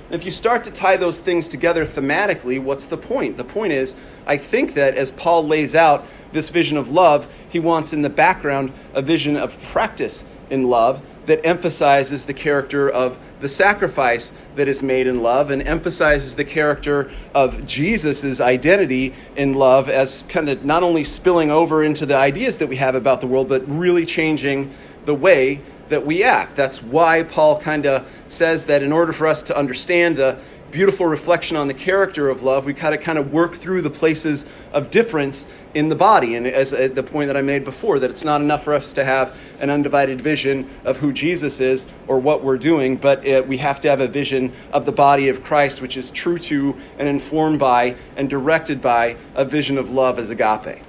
And 0.10 0.19
if 0.19 0.25
you 0.25 0.31
start 0.31 0.63
to 0.63 0.72
tie 0.72 0.98
those 0.98 1.19
things 1.19 1.48
together 1.48 1.86
thematically, 1.86 2.62
what's 2.62 2.86
the 2.86 2.98
point? 2.98 3.38
The 3.38 3.43
point 3.43 3.74
is, 3.74 3.96
I 4.25 4.38
think 4.38 4.74
that 4.74 4.96
as 4.96 5.12
Paul 5.12 5.48
lays 5.48 5.75
out 5.75 6.05
this 6.34 6.50
vision 6.50 6.77
of 6.77 6.89
love, 6.89 7.27
he 7.50 7.60
wants 7.60 7.93
in 7.93 8.01
the 8.01 8.10
background 8.10 8.74
a 8.93 9.01
vision 9.01 9.38
of 9.38 9.53
practice 9.72 10.24
in 10.50 10.63
love 10.63 11.01
that 11.26 11.46
emphasizes 11.46 12.26
the 12.26 12.34
character 12.34 12.90
of 12.90 13.18
the 13.42 13.50
sacrifice 13.50 14.34
that 14.56 14.68
is 14.68 14.82
made 14.82 15.08
in 15.08 15.22
love 15.22 15.50
and 15.50 15.62
emphasizes 15.64 16.36
the 16.36 16.44
character 16.44 17.12
of 17.34 17.66
Jesus' 17.66 18.40
identity 18.40 19.14
in 19.36 19.54
love 19.54 19.90
as 19.90 20.24
kind 20.30 20.50
of 20.50 20.66
not 20.66 20.84
only 20.84 21.04
spilling 21.04 21.52
over 21.52 21.84
into 21.84 22.06
the 22.06 22.16
ideas 22.16 22.58
that 22.58 22.68
we 22.68 22.76
have 22.76 22.96
about 22.96 23.22
the 23.22 23.28
world, 23.28 23.48
but 23.48 23.68
really 23.70 24.06
changing 24.06 24.74
the 25.06 25.14
way 25.14 25.62
that 25.90 26.06
we 26.06 26.24
act. 26.24 26.56
That's 26.56 26.84
why 26.84 27.24
Paul 27.24 27.60
kind 27.60 27.86
of 27.86 28.08
says 28.28 28.66
that 28.66 28.84
in 28.84 28.92
order 28.92 29.12
for 29.12 29.28
us 29.28 29.42
to 29.44 29.58
understand 29.58 30.18
the 30.18 30.40
beautiful 30.72 31.06
reflection 31.06 31.58
on 31.58 31.68
the 31.68 31.74
character 31.74 32.30
of 32.30 32.44
love, 32.44 32.66
we 32.66 32.74
kind 32.74 32.94
of 32.94 33.02
kind 33.02 33.18
of 33.18 33.32
work 33.32 33.58
through 33.58 33.82
the 33.82 33.90
places 33.90 34.46
of 34.74 34.92
difference 34.92 35.46
in 35.74 35.90
the 35.90 35.96
body. 35.96 36.36
And 36.36 36.48
as 36.48 36.74
uh, 36.74 36.90
the 36.94 37.04
point 37.04 37.28
that 37.28 37.38
I 37.38 37.42
made 37.42 37.64
before, 37.64 38.00
that 38.00 38.10
it's 38.10 38.24
not 38.24 38.42
enough 38.42 38.64
for 38.64 38.74
us 38.74 38.94
to 38.94 39.06
have 39.06 39.36
an 39.60 39.70
undivided 39.70 40.22
vision 40.22 40.70
of 40.86 40.98
who 40.98 41.12
Jesus 41.12 41.60
is 41.60 41.86
or 42.08 42.20
what 42.20 42.44
we're 42.44 42.58
doing, 42.58 42.98
but 42.98 43.26
it, 43.26 43.48
we 43.48 43.58
have 43.58 43.80
to 43.82 43.90
have 43.90 44.02
a 44.02 44.08
vision 44.08 44.54
of 44.72 44.86
the 44.86 44.92
body 44.92 45.30
of 45.30 45.44
Christ, 45.44 45.82
which 45.82 45.98
is 45.98 46.12
true 46.12 46.40
to 46.40 46.76
and 46.98 47.08
informed 47.08 47.60
by 47.60 47.96
and 48.16 48.30
directed 48.30 48.82
by 48.82 49.18
a 49.36 49.46
vision 49.46 49.78
of 49.78 49.90
love 49.90 50.20
as 50.20 50.30
agape. 50.30 50.84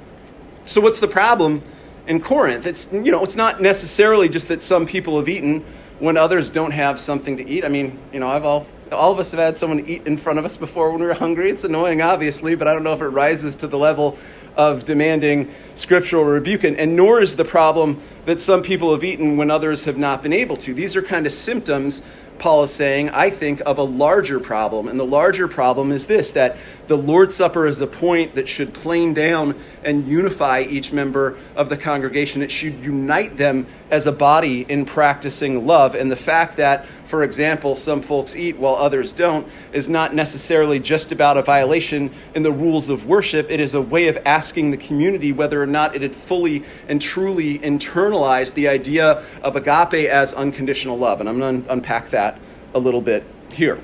So 0.66 0.80
what's 0.80 1.00
the 1.00 1.08
problem 1.08 1.62
in 2.06 2.20
Corinth? 2.20 2.66
It's 2.66 2.86
you 2.92 3.10
know 3.10 3.24
it's 3.24 3.36
not 3.36 3.60
necessarily 3.60 4.28
just 4.28 4.48
that 4.48 4.62
some 4.62 4.86
people 4.86 5.18
have 5.18 5.28
eaten 5.28 5.64
when 6.00 6.16
others 6.16 6.50
don't 6.50 6.70
have 6.70 6.98
something 6.98 7.36
to 7.36 7.48
eat. 7.48 7.64
I 7.64 7.68
mean, 7.68 7.98
you 8.12 8.20
know, 8.20 8.28
I've 8.28 8.44
all 8.44 8.66
all 8.92 9.12
of 9.12 9.18
us 9.18 9.30
have 9.30 9.40
had 9.40 9.58
someone 9.58 9.86
eat 9.88 10.06
in 10.06 10.16
front 10.16 10.38
of 10.38 10.44
us 10.44 10.56
before 10.56 10.90
when 10.90 11.00
we 11.00 11.06
were 11.06 11.14
hungry. 11.14 11.50
It's 11.50 11.64
annoying, 11.64 12.02
obviously, 12.02 12.54
but 12.54 12.66
I 12.66 12.72
don't 12.72 12.82
know 12.82 12.92
if 12.92 13.00
it 13.00 13.08
rises 13.08 13.54
to 13.56 13.66
the 13.66 13.78
level 13.78 14.18
of 14.56 14.84
demanding 14.84 15.52
scriptural 15.76 16.24
rebuke. 16.24 16.64
And, 16.64 16.76
and 16.76 16.96
nor 16.96 17.20
is 17.20 17.36
the 17.36 17.44
problem 17.44 18.00
that 18.26 18.40
some 18.40 18.62
people 18.62 18.92
have 18.92 19.04
eaten 19.04 19.36
when 19.36 19.50
others 19.50 19.84
have 19.84 19.96
not 19.96 20.22
been 20.22 20.32
able 20.32 20.56
to. 20.58 20.74
These 20.74 20.96
are 20.96 21.02
kind 21.02 21.26
of 21.26 21.32
symptoms 21.32 22.02
Paul 22.40 22.64
is 22.64 22.72
saying, 22.72 23.10
I 23.10 23.30
think, 23.30 23.62
of 23.66 23.78
a 23.78 23.82
larger 23.82 24.40
problem. 24.40 24.88
And 24.88 24.98
the 24.98 25.04
larger 25.04 25.46
problem 25.46 25.92
is 25.92 26.06
this 26.06 26.30
that 26.32 26.56
the 26.88 26.96
Lord's 26.96 27.36
Supper 27.36 27.68
is 27.68 27.80
a 27.80 27.86
point 27.86 28.34
that 28.34 28.48
should 28.48 28.74
plane 28.74 29.14
down 29.14 29.62
and 29.84 30.08
unify 30.08 30.62
each 30.62 30.90
member 30.90 31.38
of 31.54 31.68
the 31.68 31.76
congregation. 31.76 32.42
It 32.42 32.50
should 32.50 32.80
unite 32.80 33.36
them 33.36 33.66
as 33.90 34.06
a 34.06 34.12
body 34.12 34.66
in 34.68 34.86
practicing 34.86 35.66
love. 35.66 35.94
And 35.94 36.10
the 36.10 36.16
fact 36.16 36.56
that, 36.56 36.86
for 37.06 37.22
example, 37.22 37.76
some 37.76 38.02
folks 38.02 38.34
eat 38.34 38.56
while 38.56 38.74
others 38.74 39.12
don't 39.12 39.46
is 39.72 39.88
not 39.88 40.14
necessarily 40.14 40.80
just 40.80 41.12
about 41.12 41.36
a 41.36 41.42
violation 41.42 42.12
in 42.34 42.42
the 42.42 42.52
rules 42.52 42.88
of 42.88 43.06
worship. 43.06 43.50
It 43.50 43.60
is 43.60 43.74
a 43.74 43.80
way 43.80 44.08
of 44.08 44.18
asking 44.24 44.70
the 44.70 44.76
community 44.76 45.32
whether 45.32 45.62
or 45.62 45.66
not 45.66 45.94
it 45.94 46.02
had 46.02 46.14
fully 46.14 46.64
and 46.88 47.00
truly 47.00 47.58
internalized 47.60 48.54
the 48.54 48.66
idea 48.66 49.24
of 49.42 49.54
agape 49.54 50.08
as 50.08 50.32
unconditional 50.32 50.98
love. 50.98 51.20
And 51.20 51.28
I'm 51.28 51.38
going 51.38 51.64
to 51.64 51.72
unpack 51.72 52.10
that 52.10 52.29
a 52.74 52.78
little 52.78 53.00
bit 53.00 53.24
here. 53.50 53.82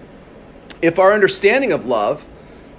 If 0.82 0.98
our 0.98 1.12
understanding 1.12 1.72
of 1.72 1.86
love 1.86 2.24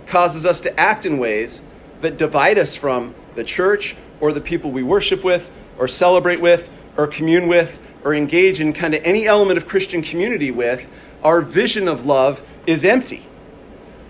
causes 0.05 0.45
us 0.45 0.61
to 0.61 0.79
act 0.79 1.05
in 1.05 1.17
ways 1.17 1.61
that 2.01 2.17
divide 2.17 2.57
us 2.57 2.75
from 2.75 3.15
the 3.35 3.43
church 3.43 3.95
or 4.19 4.31
the 4.31 4.41
people 4.41 4.71
we 4.71 4.83
worship 4.83 5.23
with 5.23 5.47
or 5.77 5.87
celebrate 5.87 6.41
with 6.41 6.67
or 6.97 7.07
commune 7.07 7.47
with 7.47 7.77
or 8.03 8.13
engage 8.13 8.61
in 8.61 8.73
kind 8.73 8.93
of 8.93 9.01
any 9.03 9.27
element 9.27 9.57
of 9.57 9.67
Christian 9.67 10.01
community 10.01 10.51
with, 10.51 10.81
our 11.23 11.41
vision 11.41 11.87
of 11.87 12.05
love 12.05 12.39
is 12.65 12.85
empty. 12.85 13.25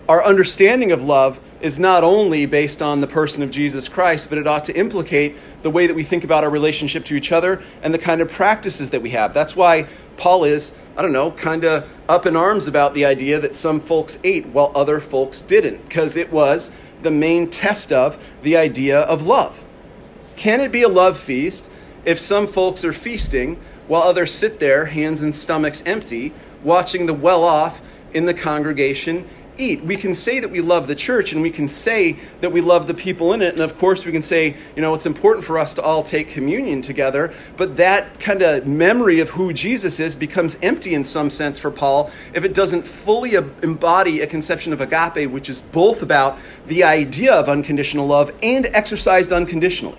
Our 0.08 0.24
understanding 0.24 0.92
of 0.92 1.02
love 1.02 1.40
is 1.62 1.80
not 1.80 2.04
only 2.04 2.46
based 2.46 2.82
on 2.82 3.02
the 3.02 3.08
person 3.08 3.42
of 3.42 3.50
Jesus 3.50 3.90
Christ, 3.90 4.30
but 4.30 4.38
it 4.38 4.48
ought 4.48 4.66
to 4.66 4.78
implicate 4.78 5.36
the 5.64 5.70
way 5.72 5.88
that 5.88 5.94
we 5.96 6.04
think 6.04 6.24
about 6.24 6.44
our 6.44 6.50
relationship 6.50 7.06
to 7.06 7.16
each 7.16 7.32
other 7.32 7.64
and 7.82 7.94
the 7.94 8.00
kind 8.00 8.22
of 8.22 8.30
practices 8.30 8.90
that 8.92 9.02
we 9.02 9.10
have. 9.10 9.34
That's 9.34 9.56
why 9.56 9.88
Paul 10.18 10.44
is, 10.44 10.74
I 10.96 11.02
don't 11.02 11.14
know, 11.14 11.32
kind 11.32 11.64
of 11.64 11.88
up 12.10 12.26
in 12.26 12.36
arms 12.36 12.68
about 12.68 12.94
the 12.94 13.06
idea 13.06 13.40
that 13.40 13.56
some 13.56 13.80
folks 13.80 14.18
ate 14.24 14.48
while 14.48 14.72
other 14.76 15.00
folks 15.00 15.42
didn't, 15.42 15.88
because 15.88 16.16
it 16.16 16.32
was 16.32 16.72
the 17.04 17.12
main 17.12 17.50
test 17.50 17.92
of 17.92 18.18
the 18.44 18.58
idea 18.58 19.02
of 19.02 19.22
love. 19.22 19.56
Can 20.36 20.62
it 20.62 20.72
be 20.72 20.84
a 20.84 20.90
love 20.90 21.20
feast 21.20 21.70
if 22.06 22.20
some 22.20 22.48
folks 22.48 22.84
are 22.84 22.94
feasting 22.94 23.60
while 23.88 24.02
others 24.02 24.34
sit 24.34 24.60
there, 24.60 24.86
hands 24.86 25.22
and 25.22 25.36
stomachs 25.36 25.82
empty, 25.86 26.34
watching 26.64 27.06
the 27.06 27.14
well 27.14 27.44
off 27.44 27.80
in 28.14 28.26
the 28.26 28.34
congregation 28.34 29.28
eat. 29.58 29.84
We 29.84 29.96
can 29.96 30.14
say 30.14 30.40
that 30.40 30.50
we 30.50 30.62
love 30.62 30.88
the 30.88 30.96
church 30.96 31.34
and 31.34 31.42
we 31.42 31.52
can 31.52 31.68
say 31.68 32.18
that 32.42 32.52
we 32.52 32.62
love 32.62 32.88
the 32.88 32.94
people 32.94 33.34
in 33.34 33.42
it. 33.42 33.54
And 33.54 33.62
of 33.62 33.78
course, 33.78 34.06
we 34.06 34.12
can 34.12 34.22
say, 34.22 34.56
you 34.76 34.82
know, 34.82 34.94
it's 34.94 35.06
important 35.06 35.46
for 35.46 35.58
us 35.58 35.74
to 35.76 35.82
all 35.82 36.04
take 36.04 36.30
communion 36.30 36.82
together. 36.82 37.34
But 37.58 37.78
that 37.78 38.20
kind 38.20 38.42
of 38.42 38.68
memory 38.68 39.20
of 39.20 39.30
who 39.30 39.54
Jesus 39.54 40.00
is 40.00 40.16
becomes 40.16 40.58
empty 40.62 40.94
in 40.94 41.04
some 41.04 41.30
sense 41.30 41.58
for 41.58 41.72
Paul 41.72 42.12
if 42.34 42.44
it 42.44 42.54
doesn't 42.54 42.84
fully 42.84 43.36
embody 43.36 44.22
a 44.22 44.28
conception 44.28 44.74
of 44.74 44.82
agape, 44.82 45.30
which 45.30 45.50
is 45.50 45.62
both 45.62 46.02
about 46.02 46.38
the 46.68 46.84
idea 46.84 47.34
of 47.34 47.50
unconditional 47.50 48.08
love 48.08 48.32
and 48.42 48.66
exercised 48.68 49.32
unconditionally. 49.32 49.98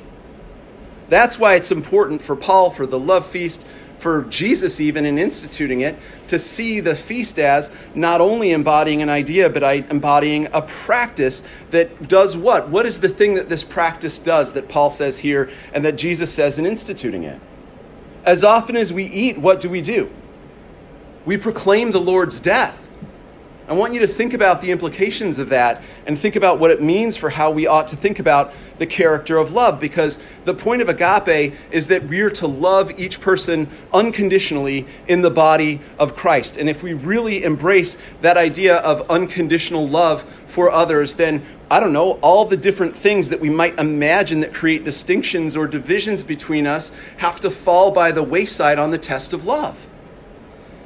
That's 1.08 1.38
why 1.38 1.54
it's 1.54 1.70
important 1.70 2.22
for 2.22 2.36
Paul 2.36 2.70
for 2.70 2.86
the 2.86 2.98
love 2.98 3.30
feast 3.30 3.64
for 4.00 4.22
Jesus, 4.24 4.80
even 4.80 5.04
in 5.04 5.18
instituting 5.18 5.80
it, 5.80 5.98
to 6.28 6.38
see 6.38 6.80
the 6.80 6.94
feast 6.94 7.38
as 7.38 7.70
not 7.94 8.20
only 8.20 8.52
embodying 8.52 9.02
an 9.02 9.08
idea, 9.08 9.48
but 9.48 9.62
embodying 9.90 10.46
a 10.52 10.62
practice 10.62 11.42
that 11.70 12.08
does 12.08 12.36
what? 12.36 12.68
What 12.68 12.86
is 12.86 13.00
the 13.00 13.08
thing 13.08 13.34
that 13.34 13.48
this 13.48 13.64
practice 13.64 14.18
does 14.18 14.52
that 14.52 14.68
Paul 14.68 14.90
says 14.90 15.18
here 15.18 15.50
and 15.72 15.84
that 15.84 15.96
Jesus 15.96 16.32
says 16.32 16.58
in 16.58 16.66
instituting 16.66 17.24
it? 17.24 17.40
As 18.24 18.44
often 18.44 18.76
as 18.76 18.92
we 18.92 19.04
eat, 19.04 19.38
what 19.38 19.60
do 19.60 19.68
we 19.68 19.80
do? 19.80 20.10
We 21.24 21.36
proclaim 21.36 21.90
the 21.90 22.00
Lord's 22.00 22.40
death. 22.40 22.76
I 23.68 23.74
want 23.74 23.92
you 23.92 24.00
to 24.00 24.08
think 24.08 24.32
about 24.32 24.62
the 24.62 24.70
implications 24.70 25.38
of 25.38 25.50
that 25.50 25.82
and 26.06 26.18
think 26.18 26.36
about 26.36 26.58
what 26.58 26.70
it 26.70 26.80
means 26.80 27.18
for 27.18 27.28
how 27.28 27.50
we 27.50 27.66
ought 27.66 27.88
to 27.88 27.96
think 27.96 28.18
about 28.18 28.54
the 28.78 28.86
character 28.86 29.36
of 29.36 29.52
love 29.52 29.78
because 29.78 30.18
the 30.46 30.54
point 30.54 30.80
of 30.80 30.88
agape 30.88 31.54
is 31.70 31.86
that 31.88 32.08
we're 32.08 32.30
to 32.30 32.46
love 32.46 32.98
each 32.98 33.20
person 33.20 33.68
unconditionally 33.92 34.86
in 35.06 35.20
the 35.20 35.28
body 35.28 35.82
of 35.98 36.16
Christ. 36.16 36.56
And 36.56 36.70
if 36.70 36.82
we 36.82 36.94
really 36.94 37.44
embrace 37.44 37.98
that 38.22 38.38
idea 38.38 38.76
of 38.76 39.10
unconditional 39.10 39.86
love 39.86 40.24
for 40.46 40.72
others, 40.72 41.16
then 41.16 41.44
I 41.70 41.78
don't 41.78 41.92
know, 41.92 42.12
all 42.22 42.46
the 42.46 42.56
different 42.56 42.96
things 42.96 43.28
that 43.28 43.38
we 43.38 43.50
might 43.50 43.78
imagine 43.78 44.40
that 44.40 44.54
create 44.54 44.84
distinctions 44.84 45.54
or 45.54 45.66
divisions 45.66 46.22
between 46.22 46.66
us 46.66 46.90
have 47.18 47.38
to 47.40 47.50
fall 47.50 47.90
by 47.90 48.12
the 48.12 48.22
wayside 48.22 48.78
on 48.78 48.90
the 48.90 48.98
test 48.98 49.34
of 49.34 49.44
love. 49.44 49.76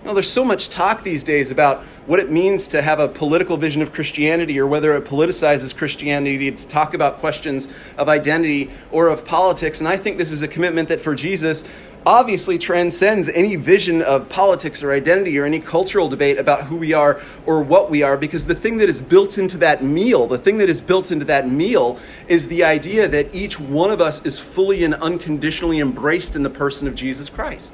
You 0.02 0.08
know, 0.08 0.14
there's 0.14 0.32
so 0.32 0.44
much 0.44 0.68
talk 0.68 1.04
these 1.04 1.22
days 1.22 1.52
about 1.52 1.84
what 2.06 2.18
it 2.18 2.28
means 2.28 2.66
to 2.68 2.82
have 2.82 2.98
a 2.98 3.06
political 3.06 3.56
vision 3.56 3.82
of 3.82 3.92
Christianity 3.92 4.58
or 4.58 4.66
whether 4.66 4.96
it 4.96 5.04
politicizes 5.04 5.72
Christianity 5.72 6.50
to 6.50 6.66
talk 6.66 6.94
about 6.94 7.20
questions 7.20 7.68
of 7.98 8.08
identity 8.08 8.72
or 8.90 9.06
of 9.06 9.24
politics. 9.24 9.78
And 9.78 9.86
I 9.86 9.96
think 9.96 10.18
this 10.18 10.32
is 10.32 10.42
a 10.42 10.48
commitment 10.48 10.88
that 10.88 11.00
for 11.00 11.14
Jesus 11.14 11.62
obviously 12.04 12.58
transcends 12.58 13.28
any 13.28 13.54
vision 13.54 14.02
of 14.02 14.28
politics 14.28 14.82
or 14.82 14.92
identity 14.92 15.38
or 15.38 15.44
any 15.44 15.60
cultural 15.60 16.08
debate 16.08 16.36
about 16.36 16.64
who 16.64 16.74
we 16.74 16.92
are 16.92 17.22
or 17.46 17.62
what 17.62 17.88
we 17.88 18.02
are 18.02 18.16
because 18.16 18.44
the 18.44 18.56
thing 18.56 18.76
that 18.78 18.88
is 18.88 19.00
built 19.00 19.38
into 19.38 19.56
that 19.56 19.84
meal, 19.84 20.26
the 20.26 20.36
thing 20.36 20.58
that 20.58 20.68
is 20.68 20.80
built 20.80 21.12
into 21.12 21.24
that 21.26 21.48
meal 21.48 21.96
is 22.26 22.48
the 22.48 22.64
idea 22.64 23.06
that 23.06 23.32
each 23.32 23.60
one 23.60 23.92
of 23.92 24.00
us 24.00 24.20
is 24.26 24.36
fully 24.36 24.82
and 24.82 24.96
unconditionally 24.96 25.78
embraced 25.78 26.34
in 26.34 26.42
the 26.42 26.50
person 26.50 26.88
of 26.88 26.96
Jesus 26.96 27.28
Christ. 27.28 27.72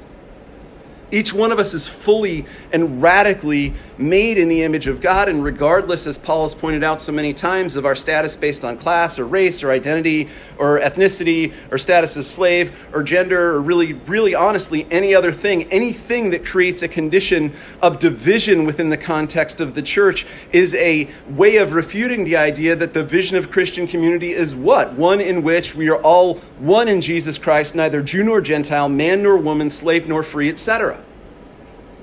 Each 1.11 1.33
one 1.33 1.51
of 1.51 1.59
us 1.59 1.73
is 1.73 1.87
fully 1.87 2.45
and 2.71 3.01
radically 3.01 3.73
made 3.97 4.37
in 4.37 4.47
the 4.47 4.63
image 4.63 4.87
of 4.87 5.01
God, 5.01 5.27
and 5.27 5.43
regardless, 5.43 6.05
as 6.05 6.17
Paul 6.17 6.43
has 6.43 6.53
pointed 6.53 6.83
out 6.83 7.01
so 7.01 7.11
many 7.11 7.33
times, 7.33 7.75
of 7.75 7.85
our 7.85 7.95
status 7.95 8.35
based 8.35 8.63
on 8.63 8.77
class 8.77 9.17
or 9.17 9.25
race 9.25 9.63
or 9.63 9.71
identity 9.71 10.29
or 10.59 10.79
ethnicity 10.81 11.53
or 11.71 11.77
status 11.77 12.15
as 12.17 12.29
slave 12.29 12.75
or 12.93 13.01
gender 13.01 13.55
or 13.55 13.61
really, 13.61 13.93
really 13.93 14.35
honestly, 14.35 14.85
any 14.91 15.15
other 15.15 15.31
thing, 15.31 15.63
anything 15.71 16.29
that 16.29 16.45
creates 16.45 16.83
a 16.83 16.87
condition 16.87 17.55
of 17.81 17.97
division 17.97 18.65
within 18.65 18.89
the 18.89 18.97
context 18.97 19.61
of 19.61 19.73
the 19.73 19.81
church 19.81 20.27
is 20.51 20.75
a 20.75 21.09
way 21.29 21.57
of 21.57 21.71
refuting 21.71 22.25
the 22.25 22.35
idea 22.35 22.75
that 22.75 22.93
the 22.93 23.03
vision 23.03 23.37
of 23.37 23.49
Christian 23.49 23.87
community 23.87 24.33
is 24.33 24.53
what? 24.53 24.93
One 24.93 25.21
in 25.21 25.41
which 25.41 25.73
we 25.73 25.87
are 25.89 26.01
all 26.01 26.35
one 26.59 26.87
in 26.89 27.01
Jesus 27.01 27.37
Christ, 27.37 27.73
neither 27.73 28.01
Jew 28.01 28.23
nor 28.23 28.41
Gentile, 28.41 28.89
man 28.89 29.23
nor 29.23 29.37
woman, 29.37 29.69
slave 29.69 30.07
nor 30.07 30.23
free, 30.23 30.49
etc. 30.49 31.01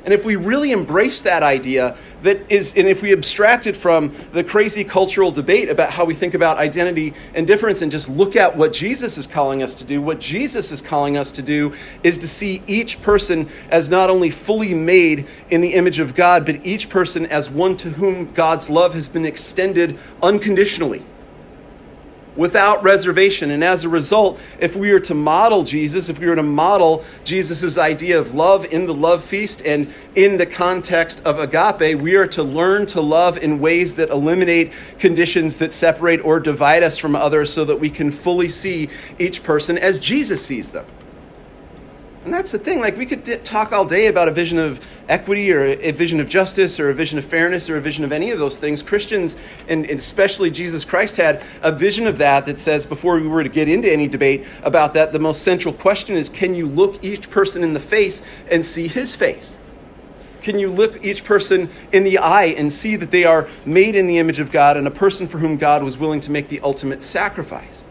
And 0.06 0.14
if 0.14 0.24
we 0.24 0.36
really 0.36 0.70
embrace 0.70 1.20
that 1.22 1.42
idea, 1.42 1.96
that 2.22 2.40
is, 2.48 2.74
and 2.76 2.86
if 2.86 3.02
we 3.02 3.12
abstract 3.12 3.66
it 3.66 3.76
from 3.76 4.14
the 4.32 4.44
crazy 4.44 4.84
cultural 4.84 5.32
debate 5.32 5.68
about 5.68 5.90
how 5.90 6.04
we 6.04 6.14
think 6.14 6.34
about 6.34 6.58
identity 6.58 7.12
and 7.34 7.44
difference 7.44 7.82
and 7.82 7.90
just 7.90 8.08
look 8.08 8.36
at 8.36 8.56
what 8.56 8.72
Jesus 8.72 9.18
is 9.18 9.26
calling 9.26 9.64
us 9.64 9.74
to 9.74 9.84
do, 9.84 10.00
what 10.00 10.20
Jesus 10.20 10.70
is 10.70 10.80
calling 10.80 11.16
us 11.16 11.32
to 11.32 11.42
do 11.42 11.74
is 12.04 12.18
to 12.18 12.28
see 12.28 12.62
each 12.68 13.02
person 13.02 13.50
as 13.70 13.88
not 13.88 14.08
only 14.08 14.30
fully 14.30 14.74
made 14.74 15.26
in 15.50 15.60
the 15.60 15.74
image 15.74 15.98
of 15.98 16.14
God, 16.14 16.46
but 16.46 16.64
each 16.64 16.88
person 16.88 17.26
as 17.26 17.50
one 17.50 17.76
to 17.78 17.90
whom 17.90 18.32
God's 18.32 18.70
love 18.70 18.94
has 18.94 19.08
been 19.08 19.26
extended 19.26 19.98
unconditionally 20.22 21.04
without 22.36 22.82
reservation. 22.82 23.50
And 23.50 23.64
as 23.64 23.84
a 23.84 23.88
result, 23.88 24.38
if 24.58 24.76
we 24.76 24.92
were 24.92 25.00
to 25.00 25.14
model 25.14 25.62
Jesus, 25.62 26.08
if 26.08 26.18
we 26.18 26.26
were 26.26 26.36
to 26.36 26.42
model 26.42 27.04
Jesus' 27.24 27.78
idea 27.78 28.18
of 28.18 28.34
love 28.34 28.64
in 28.66 28.86
the 28.86 28.94
love 28.94 29.24
feast 29.24 29.62
and 29.62 29.92
in 30.14 30.36
the 30.36 30.46
context 30.46 31.20
of 31.24 31.38
agape, 31.38 32.00
we 32.00 32.14
are 32.14 32.26
to 32.28 32.42
learn 32.42 32.86
to 32.86 33.00
love 33.00 33.38
in 33.38 33.60
ways 33.60 33.94
that 33.94 34.10
eliminate 34.10 34.72
conditions 34.98 35.56
that 35.56 35.72
separate 35.72 36.20
or 36.24 36.40
divide 36.40 36.82
us 36.82 36.98
from 36.98 37.16
others 37.16 37.52
so 37.52 37.64
that 37.64 37.78
we 37.78 37.90
can 37.90 38.10
fully 38.10 38.48
see 38.48 38.88
each 39.18 39.42
person 39.42 39.78
as 39.78 39.98
Jesus 39.98 40.44
sees 40.44 40.70
them. 40.70 40.86
And 42.26 42.34
that's 42.34 42.50
the 42.50 42.58
thing. 42.58 42.80
Like, 42.80 42.96
we 42.96 43.06
could 43.06 43.44
talk 43.44 43.70
all 43.70 43.84
day 43.84 44.08
about 44.08 44.26
a 44.26 44.32
vision 44.32 44.58
of 44.58 44.80
equity 45.08 45.52
or 45.52 45.64
a 45.64 45.92
vision 45.92 46.18
of 46.18 46.28
justice 46.28 46.80
or 46.80 46.90
a 46.90 46.94
vision 46.94 47.20
of 47.20 47.24
fairness 47.24 47.70
or 47.70 47.76
a 47.76 47.80
vision 47.80 48.02
of 48.02 48.10
any 48.10 48.32
of 48.32 48.40
those 48.40 48.58
things. 48.58 48.82
Christians, 48.82 49.36
and 49.68 49.88
especially 49.88 50.50
Jesus 50.50 50.84
Christ, 50.84 51.16
had 51.16 51.44
a 51.62 51.70
vision 51.70 52.04
of 52.04 52.18
that 52.18 52.44
that 52.46 52.58
says, 52.58 52.84
before 52.84 53.14
we 53.20 53.28
were 53.28 53.44
to 53.44 53.48
get 53.48 53.68
into 53.68 53.88
any 53.88 54.08
debate 54.08 54.44
about 54.64 54.92
that, 54.94 55.12
the 55.12 55.20
most 55.20 55.42
central 55.42 55.72
question 55.72 56.16
is 56.16 56.28
can 56.28 56.56
you 56.56 56.66
look 56.66 57.04
each 57.04 57.30
person 57.30 57.62
in 57.62 57.72
the 57.72 57.78
face 57.78 58.22
and 58.50 58.66
see 58.66 58.88
his 58.88 59.14
face? 59.14 59.56
Can 60.42 60.58
you 60.58 60.68
look 60.68 61.04
each 61.04 61.22
person 61.22 61.70
in 61.92 62.02
the 62.02 62.18
eye 62.18 62.46
and 62.46 62.72
see 62.72 62.96
that 62.96 63.12
they 63.12 63.22
are 63.22 63.48
made 63.64 63.94
in 63.94 64.08
the 64.08 64.18
image 64.18 64.40
of 64.40 64.50
God 64.50 64.76
and 64.76 64.88
a 64.88 64.90
person 64.90 65.28
for 65.28 65.38
whom 65.38 65.58
God 65.58 65.84
was 65.84 65.96
willing 65.96 66.18
to 66.22 66.32
make 66.32 66.48
the 66.48 66.60
ultimate 66.62 67.04
sacrifice? 67.04 67.86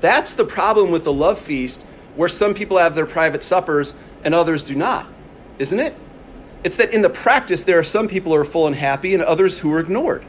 That's 0.00 0.34
the 0.34 0.44
problem 0.44 0.92
with 0.92 1.02
the 1.02 1.12
love 1.12 1.40
feast 1.40 1.84
where 2.16 2.28
some 2.28 2.54
people 2.54 2.78
have 2.78 2.94
their 2.94 3.06
private 3.06 3.42
suppers 3.42 3.94
and 4.22 4.34
others 4.34 4.64
do 4.64 4.74
not, 4.74 5.06
isn't 5.58 5.80
it? 5.80 5.94
It's 6.62 6.76
that 6.76 6.94
in 6.94 7.02
the 7.02 7.10
practice, 7.10 7.64
there 7.64 7.78
are 7.78 7.84
some 7.84 8.08
people 8.08 8.32
who 8.32 8.38
are 8.38 8.44
full 8.44 8.66
and 8.66 8.74
happy 8.74 9.14
and 9.14 9.22
others 9.22 9.58
who 9.58 9.72
are 9.72 9.80
ignored. 9.80 10.24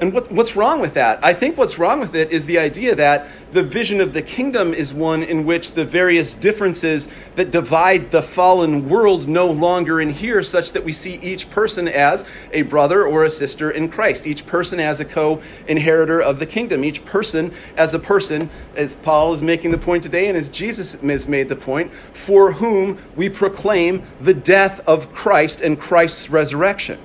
And 0.00 0.14
what, 0.14 0.32
what's 0.32 0.56
wrong 0.56 0.80
with 0.80 0.94
that? 0.94 1.22
I 1.22 1.34
think 1.34 1.58
what's 1.58 1.78
wrong 1.78 2.00
with 2.00 2.16
it 2.16 2.32
is 2.32 2.46
the 2.46 2.58
idea 2.58 2.94
that 2.94 3.28
the 3.52 3.62
vision 3.62 4.00
of 4.00 4.14
the 4.14 4.22
kingdom 4.22 4.72
is 4.72 4.94
one 4.94 5.22
in 5.22 5.44
which 5.44 5.72
the 5.72 5.84
various 5.84 6.32
differences 6.32 7.06
that 7.36 7.50
divide 7.50 8.10
the 8.10 8.22
fallen 8.22 8.88
world 8.88 9.28
no 9.28 9.46
longer 9.46 10.00
inhere, 10.00 10.42
such 10.42 10.72
that 10.72 10.82
we 10.82 10.94
see 10.94 11.16
each 11.16 11.50
person 11.50 11.86
as 11.86 12.24
a 12.52 12.62
brother 12.62 13.04
or 13.04 13.24
a 13.24 13.30
sister 13.30 13.72
in 13.72 13.90
Christ, 13.90 14.26
each 14.26 14.46
person 14.46 14.80
as 14.80 15.00
a 15.00 15.04
co 15.04 15.42
inheritor 15.68 16.22
of 16.22 16.38
the 16.38 16.46
kingdom, 16.46 16.82
each 16.82 17.04
person 17.04 17.52
as 17.76 17.92
a 17.92 17.98
person, 17.98 18.48
as 18.76 18.94
Paul 18.94 19.34
is 19.34 19.42
making 19.42 19.70
the 19.70 19.78
point 19.78 20.02
today 20.02 20.28
and 20.28 20.38
as 20.38 20.48
Jesus 20.48 20.92
has 20.92 21.28
made 21.28 21.50
the 21.50 21.56
point, 21.56 21.92
for 22.24 22.52
whom 22.52 22.98
we 23.16 23.28
proclaim 23.28 24.02
the 24.22 24.34
death 24.34 24.80
of 24.86 25.12
Christ 25.12 25.60
and 25.60 25.78
Christ's 25.78 26.30
resurrection. 26.30 26.98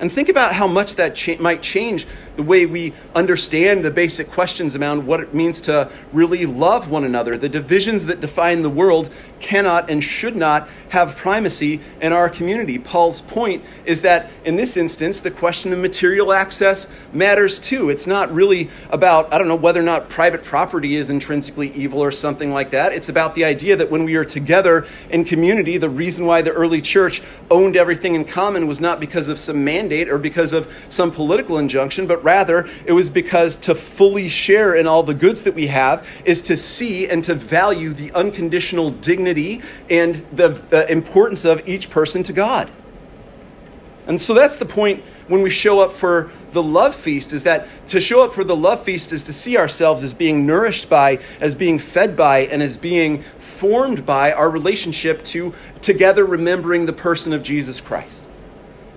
And 0.00 0.12
think 0.12 0.28
about 0.28 0.54
how 0.54 0.66
much 0.66 0.96
that 0.96 1.14
cha- 1.16 1.36
might 1.38 1.62
change 1.62 2.06
the 2.38 2.44
way 2.44 2.66
we 2.66 2.94
understand 3.16 3.84
the 3.84 3.90
basic 3.90 4.30
questions 4.30 4.76
around 4.76 5.04
what 5.04 5.18
it 5.18 5.34
means 5.34 5.60
to 5.60 5.90
really 6.12 6.46
love 6.46 6.88
one 6.88 7.02
another. 7.02 7.36
The 7.36 7.48
divisions 7.48 8.04
that 8.04 8.20
define 8.20 8.62
the 8.62 8.70
world 8.70 9.10
cannot 9.40 9.90
and 9.90 10.02
should 10.02 10.36
not 10.36 10.68
have 10.90 11.16
primacy 11.16 11.80
in 12.00 12.12
our 12.12 12.30
community. 12.30 12.78
Paul's 12.78 13.22
point 13.22 13.64
is 13.84 14.00
that 14.02 14.30
in 14.44 14.54
this 14.54 14.76
instance, 14.76 15.18
the 15.18 15.32
question 15.32 15.72
of 15.72 15.80
material 15.80 16.32
access 16.32 16.86
matters 17.12 17.58
too. 17.58 17.90
It's 17.90 18.06
not 18.06 18.32
really 18.32 18.70
about, 18.90 19.32
I 19.32 19.38
don't 19.38 19.48
know, 19.48 19.56
whether 19.56 19.80
or 19.80 19.84
not 19.84 20.08
private 20.08 20.44
property 20.44 20.94
is 20.94 21.10
intrinsically 21.10 21.72
evil 21.72 22.00
or 22.00 22.12
something 22.12 22.52
like 22.52 22.70
that. 22.70 22.92
It's 22.92 23.08
about 23.08 23.34
the 23.34 23.44
idea 23.44 23.74
that 23.74 23.90
when 23.90 24.04
we 24.04 24.14
are 24.14 24.24
together 24.24 24.86
in 25.10 25.24
community, 25.24 25.76
the 25.76 25.90
reason 25.90 26.24
why 26.24 26.42
the 26.42 26.52
early 26.52 26.80
church 26.80 27.20
owned 27.50 27.76
everything 27.76 28.14
in 28.14 28.24
common 28.24 28.68
was 28.68 28.80
not 28.80 29.00
because 29.00 29.26
of 29.26 29.40
some 29.40 29.64
mandate 29.64 30.08
or 30.08 30.18
because 30.18 30.52
of 30.52 30.72
some 30.88 31.10
political 31.10 31.58
injunction, 31.58 32.06
but 32.06 32.22
Rather, 32.28 32.68
it 32.84 32.92
was 32.92 33.08
because 33.08 33.56
to 33.56 33.74
fully 33.74 34.28
share 34.28 34.74
in 34.74 34.86
all 34.86 35.02
the 35.02 35.14
goods 35.14 35.44
that 35.44 35.54
we 35.54 35.66
have 35.68 36.06
is 36.26 36.42
to 36.42 36.58
see 36.58 37.08
and 37.08 37.24
to 37.24 37.34
value 37.34 37.94
the 37.94 38.12
unconditional 38.12 38.90
dignity 38.90 39.62
and 39.88 40.22
the, 40.32 40.48
the 40.68 40.92
importance 40.92 41.46
of 41.46 41.66
each 41.66 41.88
person 41.88 42.22
to 42.22 42.34
God. 42.34 42.70
And 44.06 44.20
so 44.20 44.34
that's 44.34 44.56
the 44.56 44.66
point 44.66 45.02
when 45.28 45.40
we 45.40 45.48
show 45.48 45.80
up 45.80 45.94
for 45.94 46.30
the 46.52 46.62
love 46.62 46.94
feast 46.94 47.32
is 47.32 47.44
that 47.44 47.66
to 47.88 47.98
show 47.98 48.22
up 48.22 48.34
for 48.34 48.44
the 48.44 48.56
love 48.56 48.84
feast 48.84 49.10
is 49.10 49.24
to 49.24 49.32
see 49.32 49.56
ourselves 49.56 50.02
as 50.02 50.12
being 50.12 50.44
nourished 50.44 50.90
by, 50.90 51.20
as 51.40 51.54
being 51.54 51.78
fed 51.78 52.14
by, 52.14 52.40
and 52.40 52.62
as 52.62 52.76
being 52.76 53.24
formed 53.56 54.04
by 54.04 54.32
our 54.32 54.50
relationship 54.50 55.24
to 55.24 55.54
together 55.80 56.26
remembering 56.26 56.84
the 56.84 56.92
person 56.92 57.32
of 57.32 57.42
Jesus 57.42 57.80
Christ. 57.80 58.27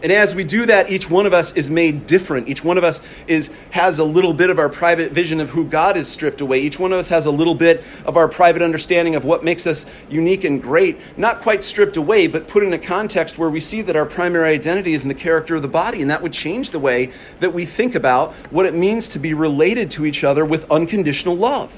And 0.04 0.12
as 0.12 0.34
we 0.34 0.44
do 0.44 0.66
that, 0.66 0.90
each 0.90 1.10
one 1.10 1.28
of 1.28 1.34
us 1.34 1.52
is 1.54 1.70
made 1.70 2.08
different. 2.08 2.50
Each 2.50 2.64
one 2.64 2.78
of 2.78 2.84
us 2.84 3.02
is, 3.28 3.52
has 3.70 4.00
a 4.00 4.04
little 4.04 4.34
bit 4.34 4.50
of 4.50 4.58
our 4.58 4.70
private 4.70 5.12
vision 5.12 5.40
of 5.40 5.50
who 5.50 5.64
God 5.64 5.96
is 5.96 6.08
stripped 6.08 6.42
away. 6.42 6.60
Each 6.60 6.80
one 6.80 6.92
of 6.92 6.98
us 6.98 7.08
has 7.10 7.28
a 7.28 7.32
little 7.32 7.54
bit 7.54 7.84
of 8.06 8.18
our 8.18 8.28
private 8.28 8.64
understanding 8.64 9.16
of 9.16 9.26
what 9.26 9.44
makes 9.44 9.68
us 9.68 9.86
unique 10.10 10.44
and 10.44 10.62
great, 10.62 10.98
not 11.18 11.44
quite 11.44 11.64
stripped 11.64 11.98
away, 11.98 12.26
but 12.26 12.48
put 12.48 12.64
in 12.64 12.74
a 12.74 12.80
context 12.80 13.38
where 13.38 13.52
we 13.52 13.60
see 13.60 13.84
that 13.84 13.96
our 13.96 14.06
primary 14.06 14.52
identity 14.52 14.94
is 14.94 15.04
in 15.04 15.08
the 15.08 15.14
character 15.14 15.56
of 15.56 15.62
the 15.62 15.68
body. 15.68 16.02
And 16.02 16.10
that 16.10 16.22
would 16.22 16.34
change 16.34 16.72
the 16.72 16.80
way 16.80 17.12
that 17.40 17.54
we 17.54 17.68
think 17.68 17.94
about 17.94 18.34
what 18.50 18.66
it 18.66 18.74
means 18.74 19.08
to 19.10 19.20
be 19.20 19.36
related 19.36 19.92
to 19.92 20.06
each 20.08 20.24
other 20.24 20.46
with 20.46 20.70
unconditional 20.72 21.38
love. 21.38 21.72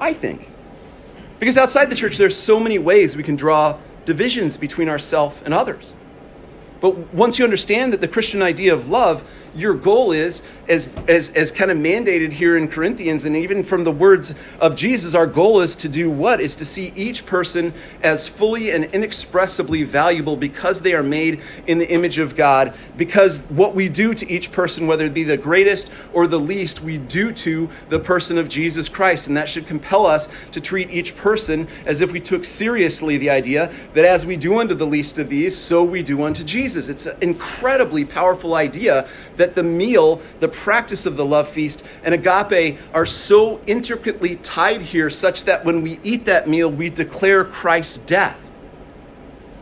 I 0.00 0.14
think. 0.14 0.48
Because 1.40 1.58
outside 1.58 1.90
the 1.90 1.96
church, 1.96 2.16
there's 2.16 2.36
so 2.36 2.58
many 2.58 2.78
ways 2.78 3.16
we 3.16 3.22
can 3.22 3.36
draw 3.36 3.78
divisions 4.06 4.56
between 4.56 4.88
ourselves 4.88 5.36
and 5.44 5.52
others. 5.52 5.94
But 6.80 7.14
once 7.14 7.38
you 7.38 7.44
understand 7.44 7.92
that 7.92 8.00
the 8.00 8.08
Christian 8.08 8.42
idea 8.42 8.74
of 8.74 8.88
love 8.88 9.22
your 9.54 9.74
goal 9.74 10.12
is, 10.12 10.42
as, 10.68 10.88
as, 11.08 11.30
as 11.30 11.50
kind 11.50 11.70
of 11.70 11.76
mandated 11.76 12.32
here 12.32 12.56
in 12.56 12.68
Corinthians, 12.68 13.24
and 13.24 13.36
even 13.36 13.62
from 13.62 13.84
the 13.84 13.92
words 13.92 14.34
of 14.60 14.76
Jesus, 14.76 15.14
our 15.14 15.26
goal 15.26 15.60
is 15.60 15.76
to 15.76 15.88
do 15.88 16.10
what? 16.10 16.40
Is 16.40 16.56
to 16.56 16.64
see 16.64 16.92
each 16.96 17.26
person 17.26 17.72
as 18.02 18.26
fully 18.26 18.70
and 18.70 18.84
inexpressibly 18.86 19.82
valuable 19.84 20.36
because 20.36 20.80
they 20.80 20.94
are 20.94 21.02
made 21.02 21.42
in 21.66 21.78
the 21.78 21.90
image 21.90 22.18
of 22.18 22.34
God. 22.34 22.74
Because 22.96 23.38
what 23.50 23.74
we 23.74 23.88
do 23.88 24.14
to 24.14 24.30
each 24.30 24.52
person, 24.52 24.86
whether 24.86 25.04
it 25.04 25.14
be 25.14 25.24
the 25.24 25.36
greatest 25.36 25.90
or 26.12 26.26
the 26.26 26.40
least, 26.40 26.80
we 26.80 26.98
do 26.98 27.32
to 27.32 27.68
the 27.90 27.98
person 27.98 28.38
of 28.38 28.48
Jesus 28.48 28.88
Christ. 28.88 29.26
And 29.26 29.36
that 29.36 29.48
should 29.48 29.66
compel 29.66 30.06
us 30.06 30.28
to 30.52 30.60
treat 30.60 30.90
each 30.90 31.16
person 31.16 31.68
as 31.86 32.00
if 32.00 32.10
we 32.10 32.20
took 32.20 32.44
seriously 32.44 33.18
the 33.18 33.30
idea 33.30 33.72
that 33.92 34.04
as 34.04 34.24
we 34.24 34.36
do 34.36 34.60
unto 34.60 34.74
the 34.74 34.86
least 34.86 35.18
of 35.18 35.28
these, 35.28 35.56
so 35.56 35.82
we 35.82 36.02
do 36.02 36.24
unto 36.24 36.42
Jesus. 36.42 36.88
It's 36.88 37.06
an 37.06 37.16
incredibly 37.20 38.04
powerful 38.04 38.54
idea 38.54 39.08
that 39.36 39.43
that 39.44 39.54
the 39.54 39.62
meal, 39.62 40.22
the 40.40 40.48
practice 40.48 41.04
of 41.04 41.16
the 41.16 41.24
love 41.24 41.50
feast, 41.50 41.82
and 42.02 42.14
agape 42.14 42.78
are 42.94 43.04
so 43.04 43.60
intricately 43.66 44.36
tied 44.36 44.80
here, 44.80 45.10
such 45.10 45.44
that 45.44 45.62
when 45.66 45.82
we 45.82 46.00
eat 46.02 46.24
that 46.24 46.48
meal, 46.48 46.70
we 46.70 46.88
declare 46.88 47.44
Christ's 47.44 47.98
death. 47.98 48.38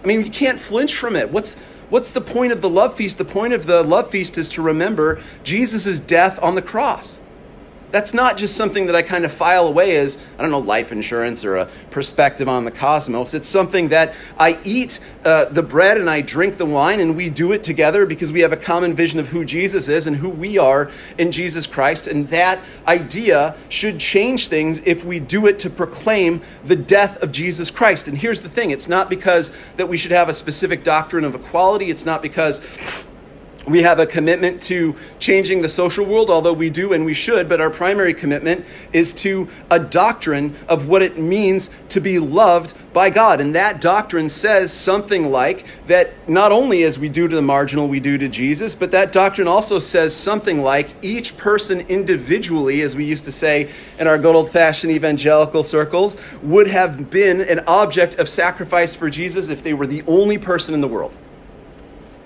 I 0.05 0.07
mean, 0.07 0.25
you 0.25 0.31
can't 0.31 0.61
flinch 0.61 0.97
from 0.97 1.17
it. 1.17 1.31
What's 1.31 1.57
What's 1.91 2.11
the 2.11 2.23
point 2.23 2.53
of 2.53 2.63
the 2.63 2.71
love 2.71 2.97
feast? 2.97 3.19
The 3.19 3.25
point 3.27 3.53
of 3.53 3.67
the 3.67 3.83
love 3.83 4.11
feast 4.11 4.39
is 4.39 4.49
to 4.51 4.63
remember 4.63 5.23
Jesus' 5.45 6.01
death 6.01 6.39
on 6.41 6.55
the 6.55 6.63
cross 6.63 7.19
that's 7.93 8.15
not 8.15 8.39
just 8.39 8.57
something 8.57 8.87
that 8.87 8.97
I 8.97 9.03
kind 9.03 9.25
of 9.25 9.33
file 9.33 9.69
away 9.69 9.97
as, 9.99 10.19
I 10.39 10.43
don't 10.43 10.51
know, 10.51 10.59
life 10.59 10.91
insurance 10.91 11.45
or 11.45 11.59
a 11.59 11.71
perspective 11.91 12.49
on 12.49 12.65
the 12.65 12.71
cosmos. 12.71 13.35
It's 13.35 13.49
something 13.49 13.91
that 13.91 14.15
I 14.39 14.59
eat 14.65 14.99
uh, 15.25 15.45
the 15.47 15.63
bread 15.63 15.99
and 15.99 16.09
I 16.09 16.23
drink 16.23 16.57
the 16.57 16.67
wine, 16.67 17.01
and 17.01 17.15
we 17.15 17.29
do 17.29 17.53
it 17.53 17.63
together 17.63 18.07
because 18.07 18.33
we 18.33 18.41
have 18.41 18.53
a 18.53 18.57
common 18.57 18.97
vision 18.97 19.21
of 19.21 19.29
who 19.29 19.45
Jesus 19.45 19.89
is 19.89 20.07
and 20.07 20.17
who 20.17 20.31
we 20.31 20.57
are 20.57 20.91
in 21.19 21.31
Jesus 21.31 21.67
Christ. 21.67 22.07
And 22.07 22.29
that 22.31 22.61
idea 22.89 23.57
should 23.69 23.99
change 23.99 24.49
things 24.49 24.81
if 24.87 25.05
we 25.05 25.21
do 25.21 25.47
it 25.47 25.59
to 25.61 25.71
proclaim 25.71 26.41
the 26.65 26.77
death 26.77 27.19
of 27.23 27.31
Jesus 27.31 27.71
Christ. 27.71 28.09
And 28.09 28.17
here's 28.17 28.41
the 28.41 28.49
thing 28.49 28.71
it's 28.71 28.89
not 28.89 29.11
because 29.11 29.53
that 29.77 29.87
we 29.87 29.99
should 29.99 30.13
have 30.13 30.31
a 30.31 30.35
specific 30.35 30.83
doctrine 30.83 31.25
of 31.25 31.35
equality, 31.35 31.91
it's 31.91 32.07
not 32.07 32.23
because 32.23 32.63
we 33.67 33.83
have 33.83 34.01
a 34.01 34.07
commitment 34.07 34.61
to 34.63 34.97
changing 35.21 35.63
the 35.63 35.69
social 35.69 36.05
world, 36.05 36.31
although 36.31 36.53
we 36.53 36.69
do 36.69 36.93
and 36.93 37.05
we 37.05 37.15
should, 37.15 37.49
but 37.49 37.61
our 37.61 37.71
primary 37.71 38.13
commitment 38.13 38.65
is 38.93 39.13
to 39.13 39.49
a 39.71 39.79
doctrine 39.79 40.57
of 40.69 40.89
what 40.89 41.03
it 41.03 41.17
means 41.17 41.71
to 41.91 42.01
be 42.01 42.19
loved 42.19 42.75
by 42.93 43.09
God. 43.09 43.41
And 43.41 43.55
that 43.55 43.81
doctrine 43.81 44.29
says 44.29 44.73
something 44.73 45.31
like 45.31 45.65
that 45.87 46.29
not 46.29 46.51
only 46.51 46.83
as 46.83 46.99
we 46.99 47.09
do 47.09 47.29
to 47.29 47.37
the 47.37 47.43
marginal, 47.43 47.87
we 47.87 48.01
do 48.01 48.19
to 48.19 48.29
Jesus, 48.29 48.75
but 48.75 48.91
that 48.91 49.13
doctrine 49.13 49.47
also 49.47 49.79
says 49.79 50.15
something 50.15 50.61
like 50.61 50.91
each 51.03 51.37
person 51.37 51.83
individually, 51.83 52.83
as 52.83 52.97
we 52.97 53.05
used 53.05 53.25
to 53.27 53.33
say 53.33 53.71
in 53.99 54.09
our 54.09 54.19
good 54.19 54.35
old 54.35 54.51
fashioned 54.51 54.93
evangelical 54.93 55.63
circles, 55.63 56.17
would 56.43 56.67
have 56.67 57.11
been 57.11 57.41
an 57.43 57.61
object 57.69 58.17
of 58.17 58.29
sacrifice 58.29 58.95
for 58.95 59.09
Jesus 59.09 59.49
if 59.49 59.63
they 59.63 59.73
were 59.73 59.87
the 59.87 60.03
only 60.09 60.37
person 60.37 60.75
in 60.75 60.81
the 60.81 60.89
world. 60.89 61.17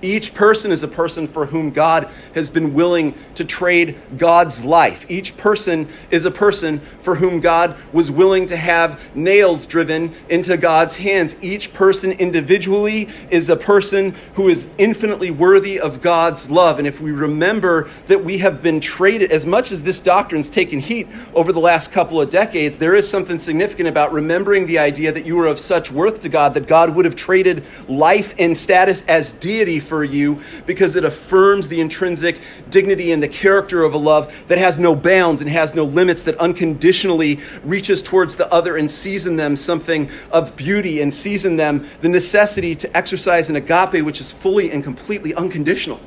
Each 0.02 0.34
person 0.34 0.72
is 0.72 0.82
a 0.82 0.88
person 0.88 1.26
for 1.26 1.46
whom 1.46 1.70
God 1.70 2.10
has 2.34 2.50
been 2.50 2.74
willing 2.74 3.14
to 3.34 3.44
trade 3.44 3.98
God's 4.18 4.62
life. 4.62 5.04
Each 5.08 5.36
person 5.36 5.88
is 6.10 6.24
a 6.24 6.30
person 6.30 6.80
for 7.02 7.14
whom 7.14 7.40
God 7.40 7.76
was 7.92 8.10
willing 8.10 8.46
to 8.46 8.56
have 8.56 9.00
nails 9.14 9.66
driven 9.66 10.14
into 10.28 10.56
God's 10.56 10.94
hands. 10.94 11.34
Each 11.40 11.72
person 11.72 12.12
individually 12.12 13.08
is 13.30 13.48
a 13.48 13.56
person 13.56 14.14
who 14.34 14.48
is 14.48 14.66
infinitely 14.78 15.30
worthy 15.30 15.80
of 15.80 16.02
God's 16.02 16.50
love. 16.50 16.78
And 16.78 16.86
if 16.86 17.00
we 17.00 17.12
remember 17.12 17.90
that 18.06 18.22
we 18.22 18.38
have 18.38 18.62
been 18.62 18.80
traded, 18.80 19.32
as 19.32 19.46
much 19.46 19.72
as 19.72 19.82
this 19.82 20.00
doctrine's 20.00 20.50
taken 20.50 20.80
heat 20.80 21.08
over 21.34 21.52
the 21.52 21.60
last 21.60 21.92
couple 21.92 22.20
of 22.20 22.30
decades, 22.30 22.76
there 22.78 22.94
is 22.94 23.08
something 23.08 23.38
significant 23.38 23.88
about 23.88 24.12
remembering 24.12 24.66
the 24.66 24.78
idea 24.78 25.12
that 25.12 25.24
you 25.24 25.38
are 25.40 25.46
of 25.46 25.58
such 25.58 25.90
worth 25.90 26.20
to 26.22 26.28
God 26.28 26.54
that 26.54 26.66
God 26.66 26.94
would 26.94 27.04
have 27.04 27.16
traded 27.16 27.64
life 27.88 28.34
and 28.38 28.56
status 28.56 29.02
as 29.08 29.32
deity 29.32 29.80
for 29.86 30.04
you 30.04 30.42
because 30.66 30.96
it 30.96 31.04
affirms 31.04 31.68
the 31.68 31.80
intrinsic 31.80 32.40
dignity 32.70 33.12
and 33.12 33.22
the 33.22 33.28
character 33.28 33.82
of 33.84 33.94
a 33.94 33.98
love 33.98 34.32
that 34.48 34.58
has 34.58 34.78
no 34.78 34.94
bounds 34.94 35.40
and 35.40 35.50
has 35.50 35.74
no 35.74 35.84
limits, 35.84 36.22
that 36.22 36.36
unconditionally 36.38 37.40
reaches 37.64 38.02
towards 38.02 38.36
the 38.36 38.50
other 38.52 38.76
and 38.76 38.90
sees 38.90 39.26
in 39.26 39.36
them 39.36 39.56
something 39.56 40.10
of 40.30 40.56
beauty 40.56 41.00
and 41.00 41.12
sees 41.12 41.44
in 41.44 41.56
them 41.56 41.88
the 42.00 42.08
necessity 42.08 42.74
to 42.74 42.96
exercise 42.96 43.48
an 43.48 43.56
agape 43.56 44.04
which 44.04 44.20
is 44.20 44.30
fully 44.30 44.70
and 44.70 44.82
completely 44.84 45.34
unconditional. 45.34 46.00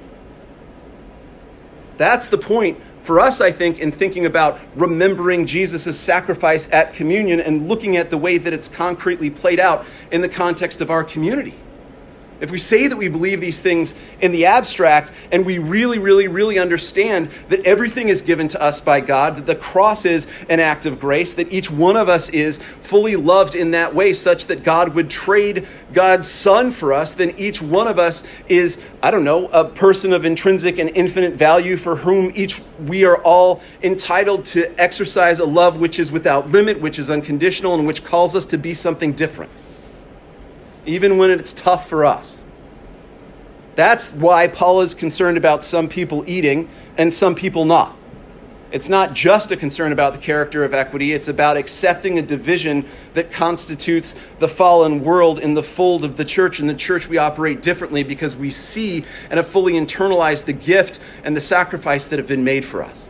That's 1.97 2.27
the 2.27 2.37
point 2.37 2.79
for 3.03 3.19
us, 3.19 3.41
I 3.41 3.51
think, 3.51 3.79
in 3.79 3.91
thinking 3.91 4.25
about 4.25 4.59
remembering 4.75 5.47
Jesus' 5.47 5.99
sacrifice 5.99 6.67
at 6.71 6.93
communion 6.93 7.39
and 7.39 7.67
looking 7.67 7.97
at 7.97 8.09
the 8.09 8.17
way 8.17 8.37
that 8.37 8.53
it's 8.53 8.67
concretely 8.67 9.29
played 9.29 9.59
out 9.59 9.85
in 10.11 10.21
the 10.21 10.29
context 10.29 10.79
of 10.79 10.91
our 10.91 11.03
community. 11.03 11.55
If 12.41 12.51
we 12.51 12.57
say 12.57 12.87
that 12.87 12.95
we 12.95 13.07
believe 13.07 13.41
these 13.41 13.59
things 13.59 13.93
in 14.21 14.31
the 14.31 14.45
abstract 14.45 15.11
and 15.31 15.45
we 15.45 15.57
really, 15.57 15.99
really, 15.99 16.27
really 16.27 16.57
understand 16.57 17.29
that 17.49 17.65
everything 17.65 18.09
is 18.09 18.21
given 18.21 18.47
to 18.49 18.61
us 18.61 18.79
by 18.79 18.99
God, 18.99 19.35
that 19.35 19.45
the 19.45 19.55
cross 19.55 20.05
is 20.05 20.25
an 20.47 20.59
act 20.59 20.85
of 20.85 20.99
grace, 20.99 21.33
that 21.33 21.51
each 21.51 21.69
one 21.69 21.97
of 21.97 22.07
us 22.07 22.29
is 22.29 22.59
fully 22.83 23.15
loved 23.15 23.55
in 23.55 23.71
that 23.71 23.93
way, 23.93 24.13
such 24.13 24.47
that 24.47 24.63
God 24.63 24.93
would 24.95 25.09
trade 25.09 25.67
God's 25.93 26.29
Son 26.29 26.71
for 26.71 26.93
us, 26.93 27.13
then 27.13 27.33
each 27.37 27.61
one 27.61 27.87
of 27.87 27.99
us 27.99 28.23
is, 28.47 28.77
I 29.03 29.11
don't 29.11 29.23
know, 29.23 29.47
a 29.47 29.65
person 29.65 30.13
of 30.13 30.25
intrinsic 30.25 30.77
and 30.79 30.89
infinite 30.95 31.33
value 31.33 31.77
for 31.77 31.95
whom 31.95 32.31
each 32.35 32.61
we 32.85 33.03
are 33.03 33.17
all 33.23 33.61
entitled 33.83 34.45
to 34.45 34.79
exercise 34.79 35.39
a 35.39 35.45
love 35.45 35.79
which 35.79 35.99
is 35.99 36.11
without 36.11 36.49
limit, 36.49 36.79
which 36.79 36.99
is 36.99 37.09
unconditional, 37.09 37.75
and 37.75 37.85
which 37.85 38.03
calls 38.03 38.35
us 38.35 38.45
to 38.45 38.57
be 38.57 38.73
something 38.73 39.13
different 39.13 39.51
even 40.85 41.17
when 41.17 41.31
it's 41.31 41.53
tough 41.53 41.89
for 41.89 42.05
us. 42.05 42.41
That's 43.75 44.07
why 44.07 44.47
Paul 44.47 44.81
is 44.81 44.93
concerned 44.93 45.37
about 45.37 45.63
some 45.63 45.87
people 45.87 46.23
eating 46.27 46.69
and 46.97 47.13
some 47.13 47.35
people 47.35 47.65
not. 47.65 47.95
It's 48.71 48.89
not 48.89 49.13
just 49.13 49.51
a 49.51 49.57
concern 49.57 49.93
about 49.93 50.13
the 50.13 50.19
character 50.19 50.63
of 50.63 50.73
equity, 50.73 51.13
it's 51.13 51.27
about 51.27 51.57
accepting 51.57 52.19
a 52.19 52.21
division 52.21 52.87
that 53.15 53.31
constitutes 53.31 54.13
the 54.39 54.47
fallen 54.47 55.03
world 55.03 55.39
in 55.39 55.55
the 55.55 55.63
fold 55.63 56.03
of 56.03 56.17
the 56.17 56.25
church. 56.25 56.59
In 56.59 56.67
the 56.67 56.75
church, 56.75 57.07
we 57.07 57.17
operate 57.17 57.63
differently 57.63 58.03
because 58.03 58.35
we 58.35 58.51
see 58.51 59.05
and 59.29 59.37
have 59.37 59.47
fully 59.47 59.73
internalized 59.73 60.45
the 60.45 60.53
gift 60.53 60.99
and 61.23 61.35
the 61.35 61.41
sacrifice 61.41 62.05
that 62.07 62.19
have 62.19 62.27
been 62.27 62.43
made 62.43 62.63
for 62.63 62.83
us. 62.83 63.09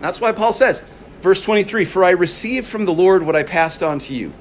That's 0.00 0.20
why 0.20 0.32
Paul 0.32 0.52
says, 0.52 0.82
verse 1.22 1.40
23 1.40 1.84
For 1.84 2.02
I 2.02 2.10
received 2.10 2.68
from 2.68 2.86
the 2.86 2.92
Lord 2.92 3.22
what 3.22 3.36
I 3.36 3.44
passed 3.44 3.82
on 3.82 3.98
to 4.00 4.14
you 4.14 4.32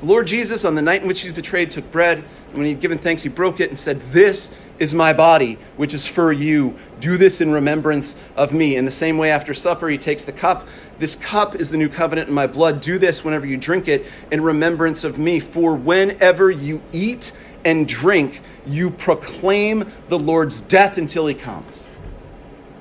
the 0.00 0.06
Lord 0.06 0.26
Jesus, 0.26 0.64
on 0.64 0.74
the 0.74 0.82
night 0.82 1.02
in 1.02 1.08
which 1.08 1.22
he 1.22 1.28
was 1.28 1.36
betrayed, 1.36 1.70
took 1.70 1.90
bread, 1.90 2.18
and 2.18 2.54
when 2.54 2.64
he 2.64 2.72
had 2.72 2.80
given 2.80 2.98
thanks, 2.98 3.22
he 3.22 3.30
broke 3.30 3.60
it 3.60 3.70
and 3.70 3.78
said, 3.78 4.00
This 4.12 4.50
is 4.78 4.92
my 4.92 5.14
body, 5.14 5.58
which 5.76 5.94
is 5.94 6.04
for 6.04 6.32
you. 6.32 6.78
Do 7.00 7.16
this 7.16 7.40
in 7.40 7.50
remembrance 7.50 8.14
of 8.36 8.52
me. 8.52 8.76
In 8.76 8.84
the 8.84 8.90
same 8.90 9.16
way, 9.16 9.30
after 9.30 9.54
supper, 9.54 9.88
he 9.88 9.96
takes 9.96 10.24
the 10.24 10.32
cup. 10.32 10.66
This 10.98 11.14
cup 11.14 11.54
is 11.54 11.70
the 11.70 11.78
new 11.78 11.88
covenant 11.88 12.28
in 12.28 12.34
my 12.34 12.46
blood. 12.46 12.80
Do 12.82 12.98
this 12.98 13.24
whenever 13.24 13.46
you 13.46 13.56
drink 13.56 13.88
it 13.88 14.06
in 14.30 14.42
remembrance 14.42 15.02
of 15.02 15.18
me. 15.18 15.40
For 15.40 15.74
whenever 15.74 16.50
you 16.50 16.82
eat 16.92 17.32
and 17.64 17.88
drink, 17.88 18.42
you 18.66 18.90
proclaim 18.90 19.92
the 20.08 20.18
Lord's 20.18 20.60
death 20.62 20.98
until 20.98 21.26
he 21.26 21.34
comes. 21.34 21.84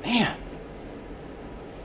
Man, 0.03 0.37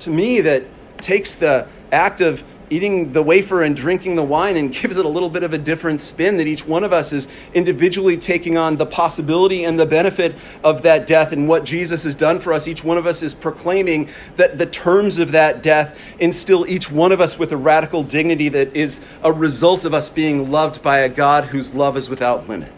to 0.00 0.10
me, 0.10 0.40
that 0.40 0.64
takes 0.98 1.34
the 1.34 1.68
act 1.92 2.20
of 2.20 2.42
eating 2.70 3.12
the 3.12 3.22
wafer 3.22 3.64
and 3.64 3.76
drinking 3.76 4.14
the 4.14 4.22
wine 4.22 4.56
and 4.56 4.72
gives 4.74 4.96
it 4.96 5.04
a 5.04 5.09
little 5.09 5.28
bit 5.28 5.42
of 5.42 5.52
a 5.52 5.59
different 5.59 6.00
spin 6.00 6.37
that 6.37 6.46
each 6.46 6.64
one 6.64 6.85
of 6.85 6.92
us 6.92 7.12
is 7.12 7.28
individually 7.52 8.16
taking 8.16 8.56
on 8.56 8.76
the 8.76 8.87
possibility 8.87 9.64
and 9.64 9.78
the 9.78 9.85
benefit 9.85 10.35
of 10.64 10.83
that 10.83 11.06
death 11.06 11.33
and 11.33 11.48
what 11.48 11.64
Jesus 11.64 12.04
has 12.04 12.14
done 12.14 12.38
for 12.38 12.52
us. 12.52 12.68
Each 12.68 12.83
one 12.83 12.96
of 12.96 13.06
us 13.06 13.22
is 13.22 13.35
proclaiming 13.35 14.09
that 14.37 14.56
the 14.56 14.66
terms 14.66 15.18
of 15.18 15.33
that 15.33 15.62
death 15.62 15.96
instill 16.20 16.66
each 16.66 16.90
one 16.90 17.12
of 17.12 17.20
us 17.20 17.38
with 17.38 17.52
a 17.52 17.56
radical 17.56 18.02
dignity 18.02 18.48
that 18.48 18.74
is 18.74 19.00
a 19.22 19.33
result 19.33 19.85
of 19.85 19.92
us 19.92 20.09
being 20.09 20.50
loved 20.50 20.83
by 20.83 21.00
a 21.00 21.09
God 21.09 21.44
whose 21.44 21.74
love 21.74 21.96
is 21.96 22.09
without 22.09 22.48
limit. 22.48 22.72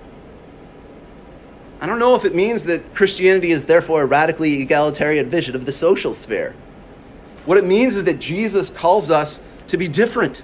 I 1.83 1.87
don't 1.87 1.99
know 1.99 2.15
if 2.15 2.25
it 2.25 2.33
means 2.33 2.63
that 2.65 2.95
Christianity 2.95 3.51
is 3.51 3.65
therefore 3.65 4.03
a 4.03 4.07
radically 4.07 4.63
egalitarian 4.63 5.29
vision 5.29 5.57
of 5.57 5.67
the 5.67 5.73
social 5.73 6.15
sphere. 6.15 6.55
What 7.45 7.59
it 7.59 7.65
means 7.65 7.97
is 7.97 8.05
that 8.05 8.21
Jesus 8.21 8.71
calls 8.71 9.11
us 9.11 9.41
to 9.73 9.79
be 9.79 9.89
different. 9.89 10.43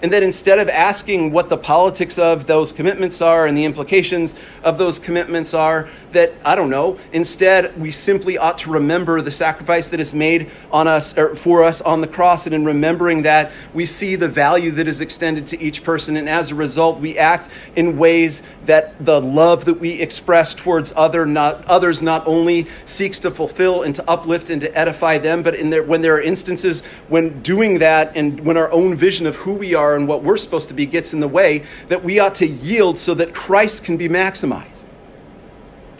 And 0.00 0.12
that 0.12 0.22
instead 0.22 0.58
of 0.58 0.68
asking 0.68 1.32
what 1.32 1.50
the 1.50 1.58
politics 1.58 2.18
of 2.18 2.46
those 2.46 2.72
commitments 2.72 3.20
are 3.20 3.46
and 3.46 3.58
the 3.58 3.64
implications 3.64 4.34
of 4.62 4.78
those 4.78 4.98
commitments 4.98 5.52
are, 5.52 5.90
that, 6.12 6.32
I 6.44 6.54
don't 6.54 6.70
know, 6.70 6.98
instead 7.12 7.78
we 7.80 7.90
simply 7.90 8.38
ought 8.38 8.58
to 8.58 8.70
remember 8.70 9.20
the 9.22 9.30
sacrifice 9.30 9.88
that 9.88 10.00
is 10.00 10.12
made 10.12 10.50
on 10.70 10.88
us 10.88 11.16
or 11.16 11.36
for 11.36 11.64
us 11.64 11.80
on 11.80 12.00
the 12.00 12.06
cross. 12.06 12.46
And 12.46 12.54
in 12.54 12.64
remembering 12.64 13.22
that, 13.22 13.52
we 13.74 13.86
see 13.86 14.16
the 14.16 14.28
value 14.28 14.70
that 14.72 14.88
is 14.88 15.00
extended 15.00 15.46
to 15.48 15.60
each 15.60 15.84
person. 15.84 16.16
And 16.16 16.28
as 16.28 16.50
a 16.50 16.54
result, 16.54 17.00
we 17.00 17.18
act 17.18 17.50
in 17.76 17.98
ways 17.98 18.42
that 18.66 19.04
the 19.04 19.20
love 19.20 19.64
that 19.64 19.74
we 19.74 19.92
express 19.92 20.54
towards 20.54 20.92
other 20.94 21.26
not, 21.26 21.64
others 21.64 22.02
not 22.02 22.26
only 22.26 22.66
seeks 22.86 23.18
to 23.20 23.30
fulfill 23.30 23.82
and 23.82 23.94
to 23.94 24.08
uplift 24.08 24.50
and 24.50 24.60
to 24.60 24.78
edify 24.78 25.18
them, 25.18 25.42
but 25.42 25.54
in 25.54 25.70
there, 25.70 25.82
when 25.82 26.02
there 26.02 26.14
are 26.14 26.20
instances 26.20 26.82
when 27.08 27.40
doing 27.42 27.78
that 27.78 28.12
and 28.16 28.38
when 28.40 28.56
our 28.56 28.70
own 28.70 28.96
vision 28.96 29.26
of 29.26 29.34
who 29.36 29.52
we 29.52 29.74
are 29.74 29.96
and 29.96 30.06
what 30.06 30.22
we're 30.22 30.36
supposed 30.36 30.68
to 30.68 30.74
be 30.74 30.86
gets 30.86 31.12
in 31.12 31.20
the 31.20 31.28
way, 31.28 31.64
that 31.88 32.02
we 32.02 32.18
ought 32.18 32.34
to 32.34 32.46
yield 32.46 32.98
so 32.98 33.14
that 33.14 33.34
Christ 33.34 33.82
can 33.82 33.96
be 33.96 34.08
maximized. 34.08 34.89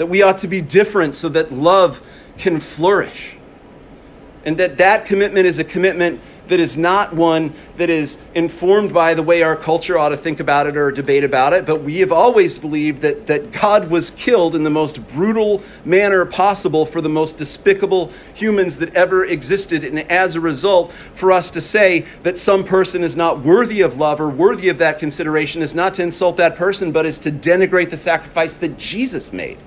That 0.01 0.07
we 0.07 0.23
ought 0.23 0.39
to 0.39 0.49
be 0.49 0.63
different 0.63 1.15
so 1.15 1.29
that 1.29 1.53
love 1.53 2.01
can 2.39 2.59
flourish. 2.59 3.37
And 4.47 4.57
that 4.57 4.79
that 4.79 5.05
commitment 5.05 5.47
is 5.47 5.59
a 5.59 5.65
commitment 5.65 6.23
that 6.49 6.59
is 6.59 6.75
not 6.75 7.15
one 7.15 7.53
that 7.77 7.91
is 7.91 8.17
informed 8.35 8.95
by 8.95 9.13
the 9.13 9.23
way 9.23 9.43
our 9.43 9.55
culture 9.55 9.99
ought 9.99 10.09
to 10.09 10.17
think 10.17 10.41
about 10.41 10.67
it 10.67 10.75
or 10.75 10.91
debate 10.91 11.23
about 11.23 11.53
it, 11.53 11.67
but 11.67 11.83
we 11.83 11.99
have 11.99 12.13
always 12.13 12.59
believed 12.59 13.03
that, 13.03 13.27
that 13.27 13.53
God 13.53 13.91
was 13.91 14.09
killed 14.13 14.55
in 14.55 14.63
the 14.63 14.71
most 14.71 15.07
brutal 15.09 15.63
manner 15.85 16.25
possible 16.25 16.87
for 16.87 17.03
the 17.03 17.11
most 17.11 17.37
despicable 17.37 18.11
humans 18.33 18.79
that 18.79 18.95
ever 18.95 19.27
existed. 19.27 19.85
And 19.85 19.99
as 20.11 20.35
a 20.35 20.41
result, 20.41 20.93
for 21.17 21.31
us 21.31 21.51
to 21.51 21.61
say 21.61 22.07
that 22.23 22.39
some 22.39 22.65
person 22.65 23.05
is 23.05 23.17
not 23.17 23.45
worthy 23.45 23.83
of 23.83 23.99
love 23.99 24.19
or 24.19 24.31
worthy 24.31 24.71
of 24.71 24.79
that 24.79 24.99
consideration 24.99 25.61
is 25.61 25.75
not 25.75 25.93
to 25.93 26.03
insult 26.03 26.39
that 26.39 26.57
person, 26.57 26.91
but 26.91 27.05
is 27.05 27.19
to 27.19 27.31
denigrate 27.31 27.91
the 27.91 27.99
sacrifice 27.99 28.55
that 28.55 28.79
Jesus 28.79 29.31
made. 29.31 29.59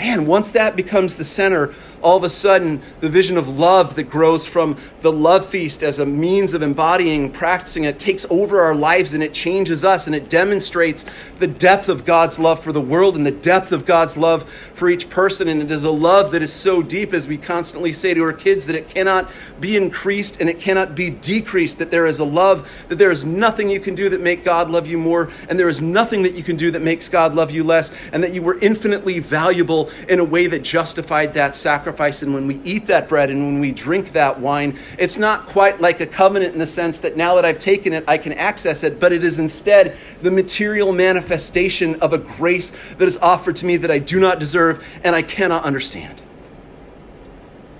Man, 0.00 0.24
once 0.24 0.50
that 0.52 0.76
becomes 0.76 1.16
the 1.16 1.26
center 1.26 1.74
all 2.02 2.16
of 2.16 2.24
a 2.24 2.30
sudden 2.30 2.82
the 3.00 3.08
vision 3.08 3.36
of 3.36 3.48
love 3.48 3.94
that 3.96 4.04
grows 4.04 4.46
from 4.46 4.76
the 5.02 5.12
love 5.12 5.48
feast 5.48 5.82
as 5.82 5.98
a 5.98 6.06
means 6.06 6.54
of 6.54 6.62
embodying, 6.62 7.30
practicing 7.30 7.84
it, 7.84 7.98
takes 7.98 8.26
over 8.30 8.60
our 8.60 8.74
lives 8.74 9.14
and 9.14 9.22
it 9.22 9.32
changes 9.32 9.84
us 9.84 10.06
and 10.06 10.14
it 10.14 10.28
demonstrates 10.28 11.04
the 11.38 11.46
depth 11.46 11.88
of 11.88 12.04
God's 12.04 12.38
love 12.38 12.62
for 12.62 12.72
the 12.72 12.80
world 12.80 13.16
and 13.16 13.24
the 13.24 13.30
depth 13.30 13.72
of 13.72 13.86
God's 13.86 14.16
love 14.16 14.48
for 14.74 14.90
each 14.90 15.08
person. 15.10 15.48
And 15.48 15.62
it 15.62 15.70
is 15.70 15.84
a 15.84 15.90
love 15.90 16.32
that 16.32 16.42
is 16.42 16.52
so 16.52 16.82
deep, 16.82 17.14
as 17.14 17.26
we 17.26 17.38
constantly 17.38 17.92
say 17.92 18.14
to 18.14 18.22
our 18.22 18.32
kids, 18.32 18.66
that 18.66 18.76
it 18.76 18.88
cannot 18.88 19.30
be 19.58 19.76
increased 19.76 20.40
and 20.40 20.48
it 20.48 20.60
cannot 20.60 20.94
be 20.94 21.10
decreased. 21.10 21.78
That 21.78 21.90
there 21.90 22.06
is 22.06 22.18
a 22.18 22.24
love, 22.24 22.68
that 22.88 22.96
there 22.96 23.10
is 23.10 23.24
nothing 23.24 23.70
you 23.70 23.80
can 23.80 23.94
do 23.94 24.08
that 24.10 24.20
make 24.20 24.44
God 24.44 24.70
love 24.70 24.86
you 24.86 24.98
more, 24.98 25.30
and 25.48 25.58
there 25.58 25.68
is 25.68 25.80
nothing 25.80 26.22
that 26.22 26.34
you 26.34 26.42
can 26.42 26.56
do 26.56 26.70
that 26.70 26.80
makes 26.80 27.08
God 27.08 27.34
love 27.34 27.50
you 27.50 27.64
less, 27.64 27.90
and 28.12 28.22
that 28.22 28.32
you 28.32 28.42
were 28.42 28.58
infinitely 28.58 29.18
valuable 29.18 29.90
in 30.08 30.20
a 30.20 30.24
way 30.24 30.46
that 30.46 30.62
justified 30.62 31.34
that 31.34 31.56
sacrifice 31.56 31.89
sacrifice. 31.90 32.22
And 32.22 32.32
when 32.32 32.46
we 32.46 32.60
eat 32.62 32.86
that 32.86 33.08
bread 33.08 33.30
and 33.30 33.44
when 33.44 33.60
we 33.60 33.72
drink 33.72 34.12
that 34.12 34.38
wine, 34.38 34.78
it's 34.98 35.16
not 35.16 35.48
quite 35.48 35.80
like 35.80 36.00
a 36.00 36.06
covenant 36.06 36.52
in 36.52 36.58
the 36.58 36.66
sense 36.66 36.98
that 36.98 37.16
now 37.16 37.34
that 37.34 37.44
I've 37.44 37.58
taken 37.58 37.92
it, 37.92 38.04
I 38.06 38.16
can 38.16 38.32
access 38.34 38.82
it, 38.84 39.00
but 39.00 39.12
it 39.12 39.24
is 39.24 39.38
instead 39.38 39.96
the 40.22 40.30
material 40.30 40.92
manifestation 40.92 42.00
of 42.00 42.12
a 42.12 42.18
grace 42.18 42.72
that 42.98 43.08
is 43.08 43.16
offered 43.16 43.56
to 43.56 43.66
me 43.66 43.76
that 43.78 43.90
I 43.90 43.98
do 43.98 44.20
not 44.20 44.38
deserve 44.38 44.84
and 45.02 45.16
I 45.16 45.22
cannot 45.22 45.64
understand. 45.64 46.20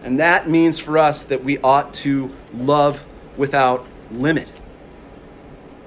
And 0.02 0.18
that 0.18 0.48
means 0.48 0.78
for 0.78 0.98
us 0.98 1.22
that 1.24 1.44
we 1.44 1.58
ought 1.58 1.94
to 2.02 2.34
love 2.54 2.98
without 3.36 3.86
limit. 4.10 4.48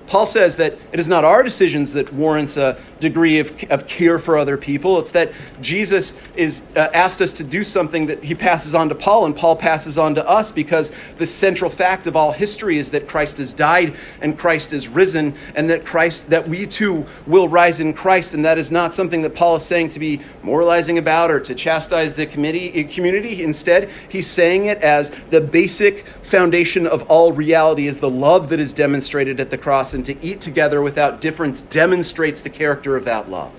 Paul 0.08 0.28
says 0.28 0.56
that 0.58 0.78
it 0.92 1.00
is 1.00 1.08
not 1.08 1.24
our 1.24 1.44
decisions 1.44 1.94
that 1.94 2.14
warrants 2.14 2.58
a 2.58 2.78
degree 3.04 3.40
of, 3.40 3.52
of 3.70 3.86
care 3.86 4.18
for 4.18 4.38
other 4.38 4.58
people. 4.58 4.98
It's 5.00 5.12
that 5.12 5.32
Jesus 5.62 6.14
is 6.36 6.64
uh, 6.76 6.90
asked 6.94 7.22
us 7.22 7.34
to 7.34 7.44
do 7.44 7.64
something 7.64 8.08
that 8.08 8.24
he 8.24 8.34
passes 8.34 8.74
on 8.74 8.90
to 8.90 8.96
Paul, 8.96 9.26
and 9.26 9.36
Paul 9.36 9.56
passes 9.56 9.98
on 9.98 10.16
to 10.16 10.28
us 10.28 10.50
because 10.52 10.92
the 11.20 11.28
central 11.28 11.70
fact 11.70 12.08
of 12.08 12.16
all 12.16 12.32
history 12.32 12.80
is 12.80 12.90
that 12.92 13.08
Christ 13.08 13.38
has 13.38 13.54
died 13.54 13.96
and 14.22 14.40
Christ 14.40 14.74
is 14.74 14.88
risen, 14.88 15.36
and 15.56 15.70
that 15.70 15.86
Christ 15.86 16.30
that 16.30 16.48
we 16.48 16.66
too 16.66 17.06
will 17.28 17.48
rise 17.48 17.80
in 17.80 17.94
Christ. 17.94 18.34
And 18.34 18.44
that 18.46 18.58
is 18.58 18.72
not 18.72 18.96
something 18.96 19.22
that 19.22 19.36
Paul 19.36 19.58
is 19.58 19.66
saying 19.66 19.90
to 19.90 20.00
be 20.00 20.22
moralizing 20.42 20.98
about 20.98 21.30
or 21.30 21.40
to 21.42 21.54
chastise 21.54 22.14
the 22.14 22.26
committee, 22.26 22.84
community. 22.86 23.44
Instead, 23.44 23.90
he's 24.10 24.30
saying 24.30 24.66
it 24.66 24.80
as 24.80 25.12
the 25.30 25.42
basic 25.42 26.06
foundation 26.24 26.88
of 26.88 27.04
all 27.04 27.34
reality 27.34 27.88
is 27.88 28.00
the 28.00 28.10
love 28.10 28.50
that 28.50 28.60
is 28.60 28.74
demonstrated 28.74 29.40
at 29.40 29.50
the 29.50 29.58
cross 29.58 29.94
and 29.94 30.06
to 30.06 30.26
eat 30.26 30.42
together 30.42 30.82
without 30.82 31.22
difference 31.22 31.62
demonstrates 31.62 32.42
the 32.42 32.50
character 32.50 32.93
of 32.96 33.06
that 33.06 33.30
love. 33.30 33.52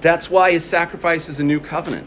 That's 0.00 0.30
why 0.30 0.52
his 0.52 0.64
sacrifice 0.64 1.28
is 1.28 1.40
a 1.40 1.44
new 1.44 1.58
covenant. 1.58 2.06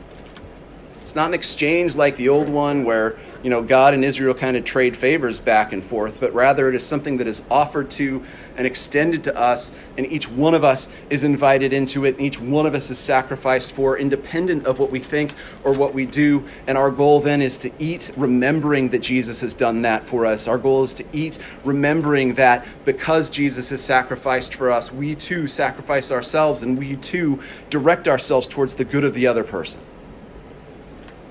It's 1.01 1.15
not 1.15 1.27
an 1.27 1.33
exchange 1.33 1.95
like 1.95 2.15
the 2.15 2.29
old 2.29 2.47
one 2.47 2.85
where 2.85 3.19
you 3.43 3.49
know, 3.49 3.61
God 3.61 3.93
and 3.93 4.05
Israel 4.05 4.33
kind 4.33 4.55
of 4.55 4.63
trade 4.63 4.95
favors 4.95 5.39
back 5.39 5.73
and 5.73 5.83
forth, 5.83 6.15
but 6.19 6.33
rather 6.33 6.69
it 6.69 6.75
is 6.75 6.85
something 6.85 7.17
that 7.17 7.27
is 7.27 7.41
offered 7.49 7.89
to 7.91 8.23
and 8.55 8.67
extended 8.67 9.23
to 9.23 9.35
us, 9.35 9.71
and 9.97 10.05
each 10.11 10.29
one 10.29 10.53
of 10.53 10.63
us 10.63 10.87
is 11.09 11.23
invited 11.23 11.73
into 11.73 12.05
it, 12.05 12.17
and 12.17 12.25
each 12.25 12.39
one 12.39 12.65
of 12.65 12.75
us 12.75 12.91
is 12.91 12.99
sacrificed 12.99 13.71
for, 13.71 13.97
independent 13.97 14.65
of 14.65 14.77
what 14.77 14.91
we 14.91 14.99
think 14.99 15.33
or 15.63 15.71
what 15.73 15.93
we 15.93 16.05
do. 16.05 16.47
And 16.67 16.77
our 16.77 16.91
goal 16.91 17.19
then 17.19 17.41
is 17.41 17.57
to 17.59 17.71
eat 17.79 18.11
remembering 18.15 18.89
that 18.89 18.99
Jesus 18.99 19.39
has 19.39 19.53
done 19.53 19.81
that 19.83 20.07
for 20.07 20.25
us. 20.25 20.47
Our 20.47 20.57
goal 20.57 20.83
is 20.83 20.93
to 20.95 21.05
eat 21.11 21.39
remembering 21.63 22.35
that 22.35 22.65
because 22.85 23.29
Jesus 23.29 23.69
has 23.69 23.81
sacrificed 23.81 24.53
for 24.53 24.69
us, 24.69 24.91
we 24.91 25.15
too 25.15 25.47
sacrifice 25.47 26.11
ourselves, 26.11 26.61
and 26.61 26.77
we 26.77 26.95
too 26.97 27.41
direct 27.69 28.07
ourselves 28.07 28.47
towards 28.47 28.75
the 28.75 28.85
good 28.85 29.03
of 29.03 29.13
the 29.13 29.25
other 29.25 29.43
person 29.43 29.81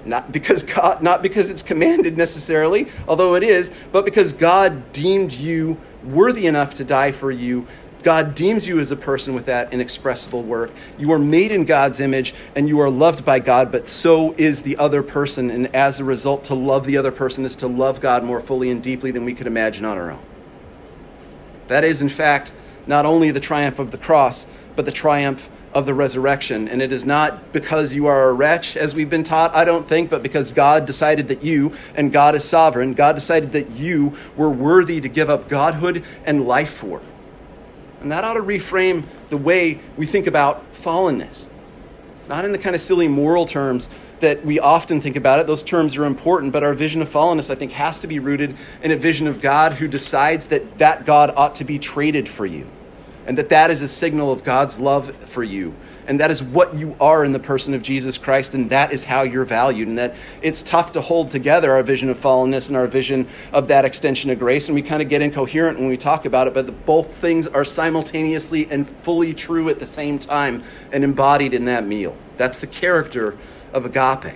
not 0.06 0.32
because 0.32 0.62
God, 0.62 1.02
not 1.02 1.22
because 1.22 1.50
it's 1.50 1.62
commanded 1.62 2.16
necessarily, 2.16 2.88
although 3.06 3.34
it 3.34 3.42
is, 3.42 3.70
but 3.92 4.04
because 4.04 4.32
God 4.32 4.92
deemed 4.92 5.32
you 5.32 5.76
worthy 6.04 6.46
enough 6.46 6.74
to 6.74 6.84
die 6.84 7.12
for 7.12 7.30
you. 7.30 7.66
God 8.02 8.34
deems 8.34 8.66
you 8.66 8.80
as 8.80 8.90
a 8.90 8.96
person 8.96 9.34
with 9.34 9.44
that 9.46 9.72
inexpressible 9.72 10.42
work. 10.42 10.70
You 10.98 11.12
are 11.12 11.18
made 11.18 11.52
in 11.52 11.66
God's 11.66 12.00
image 12.00 12.34
and 12.54 12.66
you 12.66 12.80
are 12.80 12.88
loved 12.88 13.24
by 13.24 13.40
God, 13.40 13.70
but 13.70 13.86
so 13.86 14.32
is 14.38 14.62
the 14.62 14.78
other 14.78 15.02
person. 15.02 15.50
And 15.50 15.74
as 15.74 16.00
a 16.00 16.04
result, 16.04 16.44
to 16.44 16.54
love 16.54 16.86
the 16.86 16.96
other 16.96 17.12
person 17.12 17.44
is 17.44 17.54
to 17.56 17.66
love 17.66 18.00
God 18.00 18.24
more 18.24 18.40
fully 18.40 18.70
and 18.70 18.82
deeply 18.82 19.10
than 19.10 19.26
we 19.26 19.34
could 19.34 19.46
imagine 19.46 19.84
on 19.84 19.98
our 19.98 20.12
own. 20.12 20.22
That 21.68 21.84
is, 21.84 22.00
in 22.00 22.08
fact, 22.08 22.52
not 22.86 23.04
only 23.04 23.30
the 23.30 23.40
triumph 23.40 23.78
of 23.78 23.90
the 23.90 23.98
cross, 23.98 24.46
but 24.76 24.86
the 24.86 24.92
triumph 24.92 25.42
of 25.72 25.86
the 25.86 25.94
resurrection. 25.94 26.68
And 26.68 26.82
it 26.82 26.92
is 26.92 27.04
not 27.04 27.52
because 27.52 27.94
you 27.94 28.06
are 28.06 28.28
a 28.28 28.32
wretch, 28.32 28.76
as 28.76 28.94
we've 28.94 29.10
been 29.10 29.22
taught, 29.22 29.54
I 29.54 29.64
don't 29.64 29.88
think, 29.88 30.10
but 30.10 30.22
because 30.22 30.52
God 30.52 30.84
decided 30.84 31.28
that 31.28 31.42
you, 31.42 31.76
and 31.94 32.12
God 32.12 32.34
is 32.34 32.44
sovereign, 32.44 32.94
God 32.94 33.14
decided 33.14 33.52
that 33.52 33.70
you 33.70 34.16
were 34.36 34.50
worthy 34.50 35.00
to 35.00 35.08
give 35.08 35.30
up 35.30 35.48
godhood 35.48 36.04
and 36.24 36.46
life 36.46 36.74
for. 36.74 37.00
And 38.00 38.10
that 38.10 38.24
ought 38.24 38.34
to 38.34 38.42
reframe 38.42 39.04
the 39.28 39.36
way 39.36 39.80
we 39.96 40.06
think 40.06 40.26
about 40.26 40.64
fallenness. 40.82 41.48
Not 42.28 42.44
in 42.44 42.52
the 42.52 42.58
kind 42.58 42.74
of 42.74 42.82
silly 42.82 43.08
moral 43.08 43.46
terms 43.46 43.88
that 44.20 44.44
we 44.44 44.58
often 44.58 45.00
think 45.00 45.16
about 45.16 45.40
it. 45.40 45.46
Those 45.46 45.62
terms 45.62 45.96
are 45.96 46.04
important, 46.04 46.52
but 46.52 46.62
our 46.62 46.74
vision 46.74 47.00
of 47.00 47.08
fallenness, 47.08 47.50
I 47.50 47.54
think, 47.54 47.72
has 47.72 48.00
to 48.00 48.06
be 48.06 48.18
rooted 48.18 48.56
in 48.82 48.90
a 48.90 48.96
vision 48.96 49.26
of 49.26 49.40
God 49.40 49.72
who 49.74 49.88
decides 49.88 50.46
that 50.46 50.78
that 50.78 51.06
God 51.06 51.32
ought 51.36 51.54
to 51.56 51.64
be 51.64 51.78
traded 51.78 52.28
for 52.28 52.46
you 52.46 52.66
and 53.30 53.38
that 53.38 53.48
that 53.48 53.70
is 53.70 53.80
a 53.80 53.86
signal 53.86 54.32
of 54.32 54.42
God's 54.42 54.80
love 54.80 55.14
for 55.26 55.44
you. 55.44 55.72
And 56.08 56.18
that 56.18 56.32
is 56.32 56.42
what 56.42 56.74
you 56.74 56.96
are 57.00 57.24
in 57.24 57.30
the 57.30 57.38
person 57.38 57.74
of 57.74 57.80
Jesus 57.80 58.18
Christ, 58.18 58.54
and 58.54 58.68
that 58.70 58.92
is 58.92 59.04
how 59.04 59.22
you're 59.22 59.44
valued. 59.44 59.86
And 59.86 59.96
that 59.96 60.16
it's 60.42 60.62
tough 60.62 60.90
to 60.90 61.00
hold 61.00 61.30
together 61.30 61.72
our 61.72 61.84
vision 61.84 62.08
of 62.08 62.18
fallenness 62.18 62.66
and 62.66 62.76
our 62.76 62.88
vision 62.88 63.28
of 63.52 63.68
that 63.68 63.84
extension 63.84 64.30
of 64.30 64.40
grace. 64.40 64.66
And 64.66 64.74
we 64.74 64.82
kind 64.82 65.00
of 65.00 65.08
get 65.08 65.22
incoherent 65.22 65.78
when 65.78 65.88
we 65.88 65.96
talk 65.96 66.24
about 66.24 66.48
it, 66.48 66.54
but 66.54 66.66
the, 66.66 66.72
both 66.72 67.14
things 67.18 67.46
are 67.46 67.64
simultaneously 67.64 68.66
and 68.68 68.92
fully 69.04 69.32
true 69.32 69.68
at 69.68 69.78
the 69.78 69.86
same 69.86 70.18
time 70.18 70.64
and 70.90 71.04
embodied 71.04 71.54
in 71.54 71.64
that 71.66 71.86
meal. 71.86 72.16
That's 72.36 72.58
the 72.58 72.66
character 72.66 73.38
of 73.72 73.84
agape. 73.84 74.34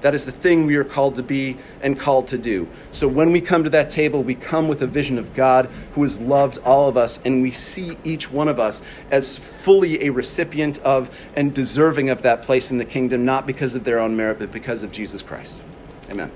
That 0.00 0.14
is 0.14 0.24
the 0.24 0.32
thing 0.32 0.66
we 0.66 0.76
are 0.76 0.84
called 0.84 1.16
to 1.16 1.22
be 1.22 1.58
and 1.82 1.98
called 1.98 2.28
to 2.28 2.38
do. 2.38 2.66
So 2.92 3.06
when 3.06 3.32
we 3.32 3.40
come 3.40 3.64
to 3.64 3.70
that 3.70 3.90
table, 3.90 4.22
we 4.22 4.34
come 4.34 4.66
with 4.68 4.82
a 4.82 4.86
vision 4.86 5.18
of 5.18 5.34
God 5.34 5.66
who 5.94 6.02
has 6.04 6.18
loved 6.18 6.58
all 6.58 6.88
of 6.88 6.96
us, 6.96 7.18
and 7.24 7.42
we 7.42 7.52
see 7.52 7.98
each 8.02 8.30
one 8.30 8.48
of 8.48 8.58
us 8.58 8.80
as 9.10 9.36
fully 9.36 10.04
a 10.04 10.10
recipient 10.10 10.78
of 10.78 11.10
and 11.36 11.54
deserving 11.54 12.08
of 12.08 12.22
that 12.22 12.42
place 12.42 12.70
in 12.70 12.78
the 12.78 12.84
kingdom, 12.84 13.24
not 13.24 13.46
because 13.46 13.74
of 13.74 13.84
their 13.84 14.00
own 14.00 14.16
merit, 14.16 14.38
but 14.38 14.50
because 14.52 14.82
of 14.82 14.90
Jesus 14.90 15.20
Christ. 15.22 15.62
Amen. 16.08 16.30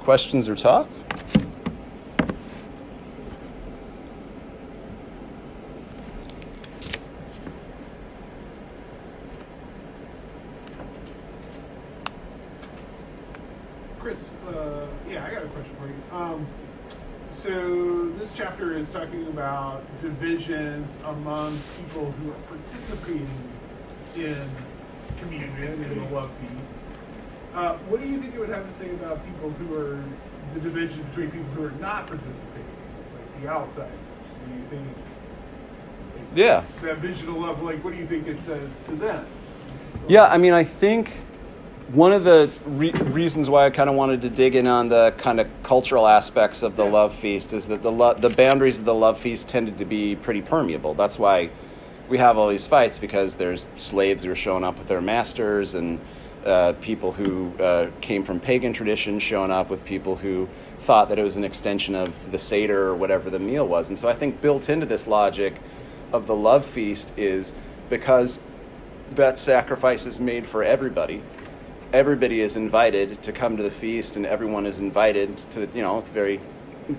Questions 0.00 0.48
or 0.48 0.56
talk? 0.56 0.88
Chapter 18.76 18.82
is 18.82 19.08
talking 19.08 19.26
about 19.28 19.82
divisions 20.02 20.90
among 21.04 21.58
people 21.78 22.10
who 22.12 22.30
are 22.30 22.58
participating 22.58 23.28
in 24.14 24.50
communion 25.18 25.82
and 25.82 26.00
the 26.00 26.14
love 26.14 26.30
feast. 26.40 26.52
Uh, 27.54 27.76
what 27.88 28.00
do 28.00 28.06
you 28.06 28.20
think 28.20 28.34
it 28.34 28.40
would 28.40 28.50
have 28.50 28.68
to 28.68 28.78
say 28.78 28.90
about 28.90 29.24
people 29.24 29.50
who 29.50 29.74
are 29.74 30.02
the 30.54 30.60
division 30.60 31.02
between 31.04 31.30
people 31.30 31.46
who 31.54 31.64
are 31.64 31.70
not 31.72 32.06
participating, 32.06 32.64
like 33.14 33.42
the 33.42 33.48
outsiders? 33.48 33.92
Do 34.46 34.54
you 34.54 34.68
think? 34.68 34.86
Like, 36.14 36.24
yeah. 36.34 36.64
That 36.82 36.98
vision 36.98 37.28
of 37.28 37.36
love, 37.36 37.62
like, 37.62 37.82
what 37.82 37.94
do 37.94 37.98
you 37.98 38.06
think 38.06 38.26
it 38.26 38.38
says 38.44 38.70
to 38.86 38.96
them? 38.96 39.26
Yeah, 40.08 40.24
I 40.24 40.36
mean, 40.38 40.52
I 40.52 40.64
think 40.64 41.12
one 41.88 42.12
of 42.12 42.24
the 42.24 42.50
re- 42.66 42.90
reasons 42.90 43.48
why 43.48 43.66
I 43.66 43.70
kind 43.70 43.88
of 43.88 43.94
wanted 43.94 44.22
to 44.22 44.30
dig 44.30 44.56
in 44.56 44.66
on 44.66 44.88
the 44.88 45.14
kind 45.18 45.38
of 45.38 45.48
cultural 45.62 46.08
aspects 46.08 46.62
of 46.62 46.74
the 46.74 46.84
love 46.84 47.14
feast 47.16 47.52
is 47.52 47.66
that 47.68 47.82
the 47.82 47.92
lo- 47.92 48.14
the 48.14 48.28
boundaries 48.28 48.80
of 48.80 48.84
the 48.84 48.94
love 48.94 49.20
feast 49.20 49.48
tended 49.48 49.78
to 49.78 49.84
be 49.84 50.16
pretty 50.16 50.42
permeable. 50.42 50.94
That's 50.94 51.16
why 51.16 51.50
we 52.08 52.18
have 52.18 52.38
all 52.38 52.48
these 52.48 52.66
fights 52.66 52.98
because 52.98 53.36
there's 53.36 53.68
slaves 53.76 54.24
who 54.24 54.32
are 54.32 54.36
showing 54.36 54.64
up 54.64 54.78
with 54.78 54.88
their 54.88 55.00
masters 55.00 55.74
and 55.74 56.00
uh, 56.44 56.72
people 56.80 57.12
who 57.12 57.52
uh, 57.58 57.90
came 58.00 58.24
from 58.24 58.40
pagan 58.40 58.72
traditions 58.72 59.22
showing 59.22 59.52
up 59.52 59.70
with 59.70 59.84
people 59.84 60.16
who 60.16 60.48
thought 60.82 61.08
that 61.08 61.18
it 61.20 61.22
was 61.22 61.36
an 61.36 61.44
extension 61.44 61.94
of 61.94 62.12
the 62.32 62.38
seder 62.38 62.88
or 62.88 62.96
whatever 62.96 63.30
the 63.30 63.38
meal 63.38 63.66
was. 63.66 63.88
And 63.88 63.98
so 63.98 64.08
I 64.08 64.14
think 64.14 64.40
built 64.40 64.68
into 64.68 64.86
this 64.86 65.06
logic 65.06 65.60
of 66.12 66.26
the 66.26 66.34
love 66.34 66.66
feast 66.66 67.12
is 67.16 67.54
because 67.90 68.40
that 69.12 69.38
sacrifice 69.38 70.04
is 70.04 70.18
made 70.18 70.48
for 70.48 70.64
everybody 70.64 71.22
everybody 71.92 72.40
is 72.40 72.56
invited 72.56 73.22
to 73.22 73.32
come 73.32 73.56
to 73.56 73.62
the 73.62 73.70
feast, 73.70 74.16
and 74.16 74.26
everyone 74.26 74.66
is 74.66 74.78
invited 74.78 75.38
to, 75.52 75.68
you 75.74 75.82
know, 75.82 75.98
it's 75.98 76.08
very 76.08 76.40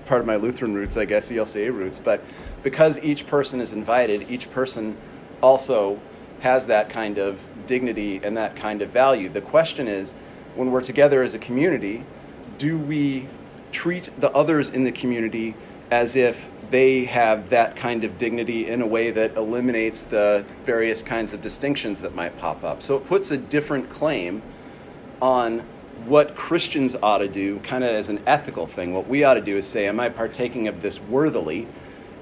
part 0.05 0.21
of 0.21 0.27
my 0.27 0.35
Lutheran 0.35 0.75
roots, 0.75 0.97
I 0.97 1.05
guess, 1.05 1.29
ELCA 1.29 1.73
roots, 1.73 1.99
but 2.03 2.21
because 2.63 2.99
each 2.99 3.27
person 3.27 3.61
is 3.61 3.71
invited, 3.71 4.29
each 4.29 4.51
person 4.51 4.97
also 5.41 5.99
has 6.39 6.67
that 6.67 6.89
kind 6.89 7.17
of 7.17 7.39
dignity 7.65 8.19
and 8.23 8.35
that 8.37 8.55
kind 8.55 8.81
of 8.81 8.89
value. 8.89 9.29
The 9.29 9.41
question 9.41 9.87
is, 9.87 10.13
when 10.55 10.71
we're 10.71 10.81
together 10.81 11.21
as 11.21 11.33
a 11.33 11.39
community, 11.39 12.03
do 12.57 12.77
we 12.77 13.27
treat 13.71 14.09
the 14.19 14.31
others 14.31 14.69
in 14.69 14.83
the 14.83 14.91
community 14.91 15.55
as 15.91 16.15
if 16.15 16.37
they 16.69 17.05
have 17.05 17.49
that 17.49 17.75
kind 17.75 18.03
of 18.03 18.17
dignity 18.17 18.67
in 18.67 18.81
a 18.81 18.87
way 18.87 19.11
that 19.11 19.35
eliminates 19.37 20.01
the 20.01 20.43
various 20.65 21.01
kinds 21.01 21.33
of 21.33 21.41
distinctions 21.41 22.01
that 22.01 22.13
might 22.13 22.37
pop 22.37 22.63
up? 22.63 22.83
So 22.83 22.95
it 22.95 23.07
puts 23.07 23.31
a 23.31 23.37
different 23.37 23.89
claim 23.89 24.41
on 25.21 25.63
what 26.05 26.35
Christians 26.35 26.95
ought 27.01 27.19
to 27.19 27.27
do, 27.27 27.59
kind 27.59 27.83
of 27.83 27.89
as 27.89 28.09
an 28.09 28.21
ethical 28.27 28.67
thing. 28.67 28.93
What 28.93 29.07
we 29.07 29.23
ought 29.23 29.33
to 29.33 29.41
do 29.41 29.57
is 29.57 29.67
say, 29.67 29.87
Am 29.87 29.99
I 29.99 30.09
partaking 30.09 30.67
of 30.67 30.81
this 30.81 30.99
worthily? 30.99 31.67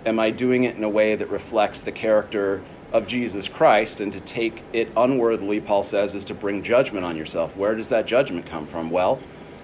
Am 0.05 0.19
I 0.19 0.29
doing 0.29 0.63
it 0.63 0.75
in 0.75 0.83
a 0.83 0.89
way 0.89 1.15
that 1.15 1.29
reflects 1.29 1.81
the 1.81 1.91
character 1.91 2.61
of 2.93 3.07
Jesus 3.07 3.47
Christ? 3.47 3.99
And 3.99 4.11
to 4.13 4.19
take 4.19 4.63
it 4.71 4.89
unworthily, 4.95 5.59
Paul 5.59 5.83
says, 5.83 6.13
is 6.13 6.25
to 6.25 6.33
bring 6.33 6.63
judgment 6.63 7.05
on 7.05 7.17
yourself. 7.17 7.55
Where 7.55 7.75
does 7.75 7.89
that 7.89 8.05
judgment 8.05 8.45
come 8.45 8.67
from? 8.67 8.91
Well, 8.91 9.19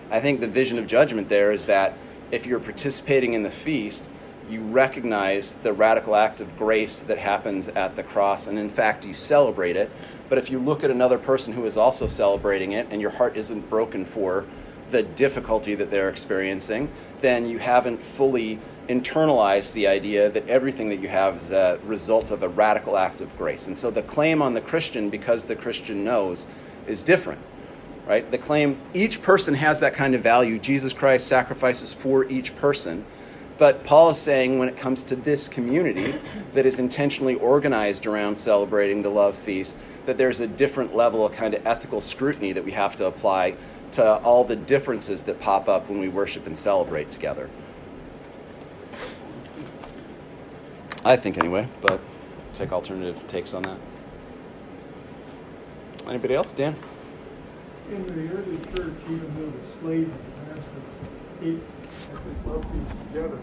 I 0.10 0.20
think 0.20 0.40
the 0.40 0.48
vision 0.48 0.78
of 0.78 0.88
judgment 0.88 1.30
there 1.30 1.52
is 1.52 1.68
that 1.68 1.98
if 2.32 2.46
you're 2.46 2.60
participating 2.60 3.34
in 3.34 3.44
the 3.44 3.52
feast, 3.52 4.10
you 4.52 4.62
recognize 4.62 5.56
the 5.64 5.74
radical 5.74 6.16
act 6.16 6.42
of 6.42 6.58
grace 6.58 7.00
that 7.08 7.18
happens 7.18 7.68
at 7.70 7.96
the 7.96 8.04
cross, 8.04 8.48
and 8.48 8.60
in 8.60 8.70
fact, 8.70 9.06
you 9.06 9.14
celebrate 9.14 9.76
it. 9.76 9.90
But 10.30 10.38
if 10.38 10.50
you 10.50 10.60
look 10.60 10.84
at 10.84 10.92
another 10.92 11.18
person 11.18 11.54
who 11.54 11.66
is 11.66 11.78
also 11.78 12.08
celebrating 12.08 12.74
it 12.74 12.88
and 12.92 13.02
your 13.02 13.12
heart 13.12 13.38
isn't 13.38 13.70
broken 13.70 14.06
for 14.06 14.46
the 14.92 15.04
difficulty 15.04 15.74
that 15.76 15.90
they're 15.90 16.10
experiencing, 16.10 16.92
then 17.22 17.48
you 17.48 17.60
haven't 17.60 18.02
fully 18.18 18.60
internalized 18.90 19.72
the 19.72 19.88
idea 19.88 20.30
that 20.30 20.48
everything 20.50 20.90
that 20.90 21.00
you 21.00 21.08
have 21.08 21.38
is 21.38 21.52
a 21.52 21.80
result 21.86 22.30
of 22.32 22.44
a 22.44 22.50
radical 22.50 22.98
act 22.98 23.22
of 23.22 23.38
grace. 23.38 23.68
And 23.68 23.78
so 23.78 23.90
the 23.90 24.02
claim 24.02 24.42
on 24.42 24.54
the 24.54 24.62
Christian, 24.62 25.10
because 25.10 25.46
the 25.46 25.56
Christian 25.56 26.04
knows, 26.04 26.46
is 26.88 27.04
different. 27.04 27.42
Right? 28.08 28.30
The 28.30 28.38
claim 28.38 28.82
each 28.94 29.22
person 29.22 29.54
has 29.54 29.80
that 29.80 29.94
kind 29.94 30.16
of 30.16 30.24
value. 30.24 30.60
Jesus 30.60 30.92
Christ 30.92 31.28
sacrifices 31.28 31.94
for 31.94 32.26
each 32.26 32.56
person. 32.58 33.06
But 33.62 33.84
Paul 33.84 34.10
is 34.10 34.18
saying 34.18 34.58
when 34.58 34.70
it 34.70 34.76
comes 34.76 35.04
to 35.04 35.16
this 35.16 35.48
community 35.48 36.16
that 36.56 36.66
is 36.66 36.80
intentionally 36.80 37.36
organized 37.36 38.08
around 38.08 38.36
celebrating 38.36 39.04
the 39.04 39.12
love 39.12 39.36
feast, 39.46 39.78
that 40.08 40.18
there's 40.18 40.40
a 40.40 40.48
different 40.48 40.96
level 40.96 41.24
of 41.24 41.34
kind 41.34 41.54
of 41.54 41.64
ethical 41.68 42.02
scrutiny 42.02 42.54
that 42.54 42.66
we 42.66 42.72
have 42.72 42.96
to 42.96 43.06
apply 43.06 43.56
to 43.92 44.16
all 44.24 44.44
the 44.44 44.56
differences 44.56 45.22
that 45.22 45.40
pop 45.40 45.70
up 45.70 45.88
when 45.90 46.00
we 46.00 46.08
worship 46.08 46.48
and 46.48 46.58
celebrate 46.58 47.12
together. 47.12 47.52
I 51.06 51.16
think, 51.16 51.38
anyway, 51.38 51.70
but 51.84 52.02
take 52.56 52.72
alternative 52.72 53.16
takes 53.28 53.54
on 53.54 53.62
that. 53.62 53.78
Anybody 56.08 56.34
else? 56.34 56.52
Dan? 56.52 56.76
in 57.92 58.06
the 58.08 58.34
early 58.34 58.58
church, 58.76 58.98
even 59.06 59.36
though 59.38 59.52
the 59.52 59.80
slaves 59.82 60.10
and 60.10 60.48
masters 60.48 60.84
ate 61.42 61.62
at 62.14 62.24
this 62.24 62.46
love 62.46 62.64
feast 62.64 62.96
together, 63.08 63.40